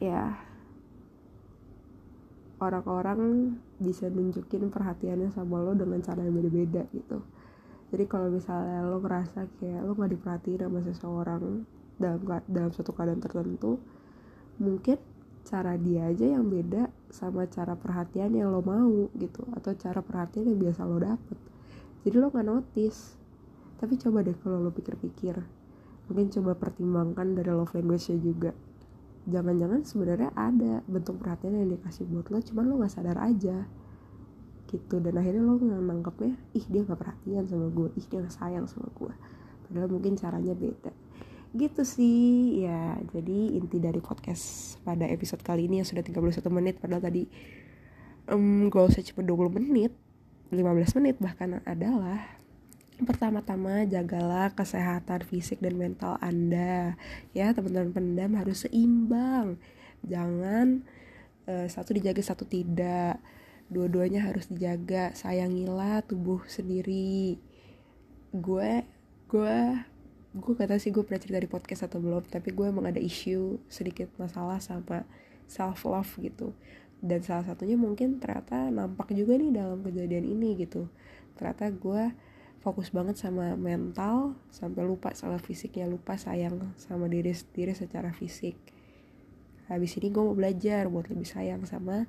ya 0.00 0.38
orang-orang 2.62 3.54
bisa 3.82 4.06
nunjukin 4.06 4.70
perhatiannya 4.70 5.34
sama 5.34 5.58
lo 5.58 5.74
dengan 5.74 5.98
cara 5.98 6.22
yang 6.22 6.38
beda-beda 6.38 6.86
gitu. 6.94 7.18
Jadi 7.90 8.04
kalau 8.08 8.30
misalnya 8.30 8.86
lo 8.86 9.02
ngerasa 9.02 9.50
kayak 9.58 9.82
lo 9.84 9.98
gak 9.98 10.12
diperhatiin 10.14 10.60
sama 10.64 10.80
seseorang 10.86 11.42
dalam 12.00 12.20
dalam 12.48 12.70
suatu 12.72 12.96
keadaan 12.96 13.20
tertentu 13.20 13.76
mungkin 14.56 14.96
cara 15.44 15.76
dia 15.76 16.08
aja 16.08 16.24
yang 16.38 16.48
beda 16.48 16.88
sama 17.12 17.44
cara 17.50 17.76
perhatian 17.76 18.32
yang 18.32 18.48
lo 18.48 18.64
mau 18.64 19.10
gitu 19.18 19.44
atau 19.52 19.74
cara 19.76 20.00
perhatian 20.00 20.48
yang 20.48 20.58
biasa 20.62 20.86
lo 20.86 21.02
dapet. 21.02 21.38
Jadi 22.06 22.16
lo 22.16 22.30
nggak 22.30 22.46
notice. 22.46 23.18
Tapi 23.82 23.98
coba 23.98 24.22
deh 24.22 24.38
kalau 24.38 24.62
lo 24.62 24.70
pikir-pikir 24.70 25.62
mungkin 26.10 26.28
coba 26.28 26.58
pertimbangkan 26.58 27.38
dari 27.38 27.50
love 27.50 27.72
language 27.72 28.10
nya 28.10 28.18
juga 28.18 28.50
jangan-jangan 29.28 29.86
sebenarnya 29.86 30.30
ada 30.34 30.82
bentuk 30.90 31.22
perhatian 31.22 31.54
yang 31.54 31.70
dikasih 31.70 32.06
buat 32.10 32.26
lo 32.30 32.42
cuman 32.42 32.64
lo 32.66 32.74
nggak 32.82 32.92
sadar 32.92 33.18
aja. 33.22 33.66
Gitu. 34.66 34.94
Dan 34.98 35.14
akhirnya 35.20 35.42
lo 35.44 35.60
nangkepnya 35.60 36.34
ih 36.56 36.64
dia 36.66 36.82
nggak 36.82 36.98
perhatian 36.98 37.44
sama 37.46 37.70
gue. 37.70 37.88
Ih 37.94 38.06
dia 38.08 38.18
nggak 38.22 38.34
sayang 38.34 38.66
sama 38.66 38.88
gue. 38.94 39.12
Padahal 39.68 39.88
mungkin 39.90 40.18
caranya 40.18 40.54
beda. 40.56 40.92
Gitu 41.54 41.82
sih. 41.86 42.64
Ya 42.66 42.98
jadi 43.14 43.58
inti 43.58 43.78
dari 43.78 44.00
podcast 44.02 44.76
pada 44.82 45.06
episode 45.06 45.44
kali 45.46 45.70
ini 45.70 45.84
yang 45.84 45.88
sudah 45.88 46.02
31 46.02 46.42
menit. 46.50 46.82
Padahal 46.82 47.04
tadi 47.04 47.28
um, 48.30 48.70
goal 48.70 48.90
saya 48.90 49.06
cuma 49.06 49.22
20 49.26 49.58
menit 49.58 49.92
15 50.52 50.98
menit 51.00 51.16
bahkan 51.16 51.64
adalah 51.64 52.41
pertama-tama 53.04 53.84
jagalah 53.86 54.54
kesehatan 54.54 55.22
fisik 55.26 55.58
dan 55.58 55.78
mental 55.78 56.18
Anda. 56.18 56.98
Ya 57.36 57.50
teman-teman 57.52 57.92
pendam 57.92 58.32
harus 58.38 58.64
seimbang. 58.66 59.60
Jangan 60.06 60.82
uh, 61.46 61.66
satu 61.66 61.94
dijaga 61.94 62.22
satu 62.22 62.48
tidak. 62.48 63.22
Dua-duanya 63.68 64.24
harus 64.26 64.50
dijaga. 64.50 65.14
Sayangilah 65.14 66.04
tubuh 66.06 66.42
sendiri. 66.50 67.38
Gue 68.34 68.86
gue 69.28 69.56
gue 70.32 70.54
kata 70.56 70.80
sih 70.80 70.88
gue 70.88 71.04
pernah 71.04 71.20
cerita 71.20 71.40
di 71.40 71.48
podcast 71.48 71.84
atau 71.88 72.00
belum 72.00 72.24
tapi 72.24 72.56
gue 72.56 72.64
emang 72.64 72.88
ada 72.88 73.00
isu 73.00 73.60
sedikit 73.68 74.08
masalah 74.16 74.58
sama 74.64 75.04
self 75.44 75.84
love 75.84 76.12
gitu. 76.18 76.56
Dan 77.02 77.20
salah 77.20 77.42
satunya 77.44 77.74
mungkin 77.74 78.22
ternyata 78.22 78.70
nampak 78.70 79.10
juga 79.12 79.34
nih 79.36 79.50
dalam 79.50 79.82
kejadian 79.82 80.24
ini 80.24 80.56
gitu. 80.56 80.88
Ternyata 81.34 81.68
gue 81.74 82.31
fokus 82.62 82.94
banget 82.94 83.18
sama 83.18 83.58
mental 83.58 84.38
sampai 84.54 84.86
lupa 84.86 85.10
sama 85.18 85.42
fisiknya 85.42 85.90
lupa 85.90 86.14
sayang 86.14 86.62
sama 86.78 87.10
diri 87.10 87.34
sendiri 87.34 87.74
secara 87.74 88.14
fisik. 88.14 88.54
Habis 89.66 89.98
ini 89.98 90.14
gue 90.14 90.22
mau 90.22 90.38
belajar 90.38 90.86
buat 90.86 91.10
lebih 91.10 91.26
sayang 91.26 91.66
sama 91.66 92.06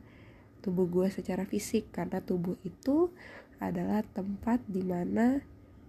tubuh 0.61 0.85
gue 0.85 1.09
secara 1.09 1.49
fisik 1.49 1.89
karena 1.89 2.21
tubuh 2.21 2.55
itu 2.61 3.09
adalah 3.57 4.05
tempat 4.13 4.61
di 4.69 4.85
mana 4.85 5.41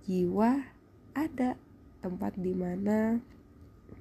jiwa 0.08 0.64
ada. 1.12 1.60
Tempat 2.00 2.36
di 2.36 2.52
mana 2.52 3.20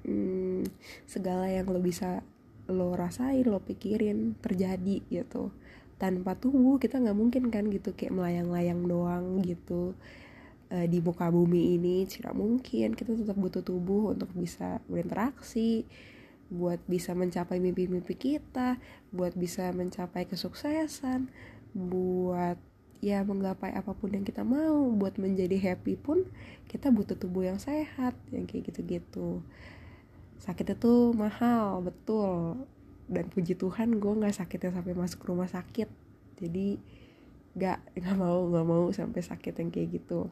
hmm, 0.07 0.63
segala 1.07 1.47
yang 1.51 1.71
lo 1.71 1.79
bisa 1.83 2.23
lo 2.71 2.95
rasain 2.95 3.43
lo 3.43 3.59
pikirin 3.59 4.39
terjadi 4.39 5.03
gitu. 5.11 5.51
Tanpa 5.99 6.39
tubuh 6.39 6.79
kita 6.79 7.03
nggak 7.03 7.19
mungkin 7.19 7.51
kan 7.51 7.67
gitu 7.67 7.91
kayak 7.95 8.15
melayang-layang 8.15 8.87
doang 8.87 9.43
gitu 9.43 9.95
uh, 10.73 10.87
di 10.89 10.99
muka 10.99 11.29
bumi 11.29 11.77
ini 11.77 12.09
tidak 12.09 12.33
mungkin 12.33 12.97
kita 12.97 13.13
tetap 13.13 13.37
butuh 13.37 13.61
tubuh 13.61 14.17
untuk 14.17 14.33
bisa 14.33 14.81
berinteraksi 14.89 15.85
buat 16.49 16.81
bisa 16.89 17.13
mencapai 17.13 17.61
mimpi-mimpi 17.61 18.17
kita 18.17 18.81
buat 19.13 19.37
bisa 19.37 19.69
mencapai 19.73 20.25
kesuksesan 20.25 21.29
buat 21.73 22.57
ya 23.03 23.19
menggapai 23.25 23.75
apa 23.75 23.91
pun 23.91 24.15
yang 24.15 24.23
kita 24.23 24.47
mau 24.47 24.87
buat 24.95 25.19
menjadi 25.19 25.59
happy 25.59 25.99
pun 25.99 26.23
kita 26.71 26.87
butuh 26.93 27.19
tubuh 27.19 27.43
yang 27.43 27.59
sehat 27.59 28.15
yang 28.31 28.47
kayak 28.47 28.71
gitu-gitu. 28.71 29.43
Sakit 30.39 30.79
itu 30.79 31.11
mahal 31.11 31.83
betul. 31.83 32.63
Dan 33.11 33.27
puji 33.27 33.59
Tuhan 33.59 33.99
gue 33.99 34.13
nggak 34.23 34.39
sakitnya 34.39 34.71
sampai 34.71 34.95
masuk 34.95 35.19
rumah 35.27 35.51
sakit. 35.51 35.91
Jadi 36.39 36.79
nggak 37.59 37.99
nggak 37.99 38.15
mau 38.15 38.39
nggak 38.47 38.65
mau 38.71 38.83
sampai 38.95 39.19
sakit 39.19 39.53
yang 39.59 39.69
kayak 39.69 39.99
gitu 39.99 40.31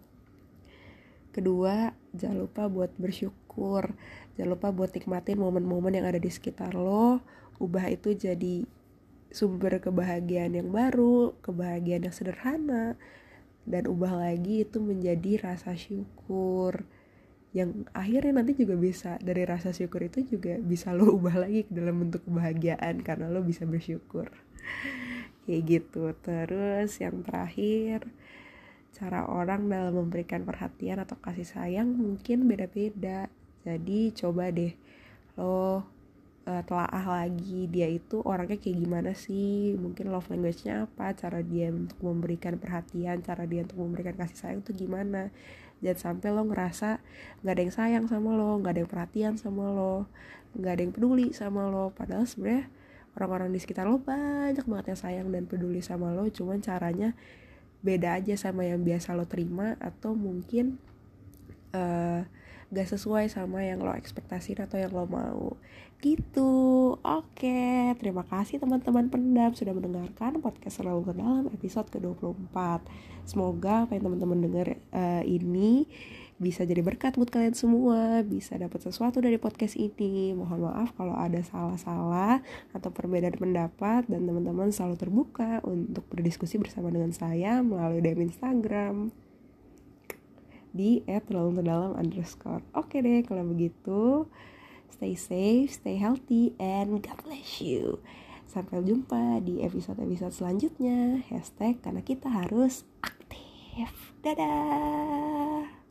kedua 1.32 1.96
jangan 2.12 2.48
lupa 2.48 2.68
buat 2.68 2.92
bersyukur. 3.00 3.96
Jangan 4.36 4.50
lupa 4.52 4.68
buat 4.72 4.92
nikmatin 4.92 5.40
momen-momen 5.40 5.96
yang 5.96 6.08
ada 6.08 6.20
di 6.20 6.32
sekitar 6.32 6.76
lo. 6.76 7.24
Ubah 7.60 7.88
itu 7.92 8.16
jadi 8.16 8.68
sumber 9.32 9.80
kebahagiaan 9.80 10.60
yang 10.60 10.70
baru 10.76 11.36
kebahagiaan 11.40 12.08
yang 12.08 12.16
sederhana. 12.16 13.00
Dan 13.64 13.88
ubah 13.88 14.18
lagi 14.18 14.68
itu 14.68 14.82
menjadi 14.82 15.40
rasa 15.42 15.78
syukur. 15.78 16.84
Yang 17.52 17.88
akhirnya 17.92 18.44
nanti 18.44 18.56
juga 18.56 18.80
bisa 18.80 19.20
dari 19.20 19.44
rasa 19.44 19.76
syukur 19.76 20.08
itu 20.08 20.24
juga 20.24 20.56
bisa 20.60 20.96
lo 20.96 21.12
ubah 21.20 21.48
lagi 21.48 21.68
ke 21.68 21.72
dalam 21.72 22.08
bentuk 22.08 22.24
kebahagiaan 22.28 23.04
karena 23.04 23.32
lo 23.32 23.44
bisa 23.44 23.64
bersyukur. 23.64 24.32
Kayak 25.48 25.62
gitu. 25.68 26.12
Terus 26.24 26.92
yang 27.00 27.24
terakhir 27.24 28.08
cara 28.92 29.24
orang 29.28 29.72
dalam 29.72 29.96
memberikan 29.96 30.44
perhatian 30.44 31.00
atau 31.00 31.16
kasih 31.20 31.48
sayang 31.48 31.96
mungkin 31.96 32.46
beda-beda. 32.46 33.32
Jadi 33.64 34.12
coba 34.12 34.52
deh 34.52 34.74
lo 35.40 35.86
uh, 36.46 36.62
telaah 36.66 37.06
lagi 37.24 37.70
dia 37.72 37.88
itu 37.88 38.20
orangnya 38.26 38.60
kayak 38.60 38.78
gimana 38.78 39.12
sih? 39.16 39.74
Mungkin 39.80 40.12
love 40.12 40.28
language-nya 40.28 40.90
apa? 40.90 41.14
Cara 41.16 41.40
dia 41.40 41.72
untuk 41.72 41.98
memberikan 42.04 42.58
perhatian 42.60 43.24
cara 43.24 43.48
dia 43.48 43.64
untuk 43.64 43.80
memberikan 43.80 44.16
kasih 44.18 44.38
sayang 44.38 44.62
tuh 44.66 44.76
gimana? 44.76 45.32
Jangan 45.82 46.20
sampai 46.22 46.30
lo 46.30 46.46
ngerasa 46.46 47.02
nggak 47.42 47.54
ada 47.54 47.62
yang 47.62 47.74
sayang 47.74 48.06
sama 48.06 48.30
lo 48.38 48.62
nggak 48.62 48.74
ada 48.76 48.82
yang 48.86 48.92
perhatian 48.92 49.34
sama 49.40 49.66
lo 49.72 50.06
nggak 50.54 50.72
ada 50.78 50.82
yang 50.84 50.94
peduli 50.94 51.28
sama 51.34 51.72
lo. 51.72 51.96
Padahal 51.96 52.28
sebenarnya 52.28 52.70
orang-orang 53.18 53.50
di 53.56 53.60
sekitar 53.62 53.88
lo 53.88 53.98
banyak 53.98 54.66
banget 54.68 54.86
yang 54.94 55.00
sayang 55.00 55.28
dan 55.34 55.44
peduli 55.48 55.82
sama 55.82 56.14
lo. 56.14 56.28
Cuman 56.30 56.62
caranya 56.62 57.16
beda 57.82 58.18
aja 58.18 58.38
sama 58.38 58.66
yang 58.66 58.86
biasa 58.86 59.18
lo 59.18 59.26
terima 59.26 59.78
atau 59.82 60.14
mungkin 60.14 60.78
uh, 61.74 62.26
gak 62.72 62.88
sesuai 62.88 63.28
sama 63.28 63.68
yang 63.68 63.84
lo 63.84 63.92
ekspektasiin 63.92 64.64
atau 64.64 64.80
yang 64.80 64.94
lo 64.96 65.06
mau. 65.10 65.60
Gitu. 66.02 66.54
Oke 66.98 67.94
terima 68.02 68.26
kasih 68.26 68.58
teman-teman 68.58 69.10
pendam 69.12 69.54
sudah 69.54 69.74
mendengarkan 69.74 70.42
podcast 70.42 70.82
selalu 70.82 71.12
ke 71.12 71.14
dalam 71.14 71.46
episode 71.54 71.88
ke-24 71.94 72.58
semoga 73.22 73.86
apa 73.86 73.94
yang 73.94 74.10
teman-teman 74.10 74.40
dengar 74.42 74.68
uh, 74.90 75.22
ini 75.22 75.86
bisa 76.42 76.66
jadi 76.66 76.82
berkat 76.82 77.22
buat 77.22 77.30
kalian 77.30 77.54
semua 77.54 78.26
bisa 78.26 78.58
dapat 78.58 78.82
sesuatu 78.82 79.22
dari 79.22 79.38
podcast 79.38 79.78
ini 79.78 80.34
mohon 80.34 80.66
maaf 80.66 80.90
kalau 80.98 81.14
ada 81.14 81.38
salah-salah 81.46 82.42
atau 82.74 82.90
perbedaan 82.90 83.38
pendapat 83.38 84.10
dan 84.10 84.26
teman-teman 84.26 84.74
selalu 84.74 84.98
terbuka 84.98 85.62
untuk 85.62 86.02
berdiskusi 86.10 86.58
bersama 86.58 86.90
dengan 86.90 87.14
saya 87.14 87.62
melalui 87.62 88.02
DM 88.02 88.26
Instagram 88.26 89.14
di 90.74 91.06
@terlalu 91.06 91.62
underscore. 91.94 92.66
Oke 92.74 93.06
deh 93.06 93.22
kalau 93.22 93.46
begitu 93.46 94.26
stay 94.90 95.14
safe, 95.14 95.70
stay 95.70 96.02
healthy, 96.02 96.58
and 96.58 97.06
God 97.06 97.22
bless 97.22 97.62
you. 97.62 98.02
Sampai 98.50 98.84
jumpa 98.84 99.40
di 99.46 99.64
episode-episode 99.64 100.36
selanjutnya. 100.36 101.24
Hashtag 101.32 101.80
karena 101.80 102.02
kita 102.04 102.28
harus 102.28 102.84
aktif. 103.00 104.14
Dadah. 104.22 105.81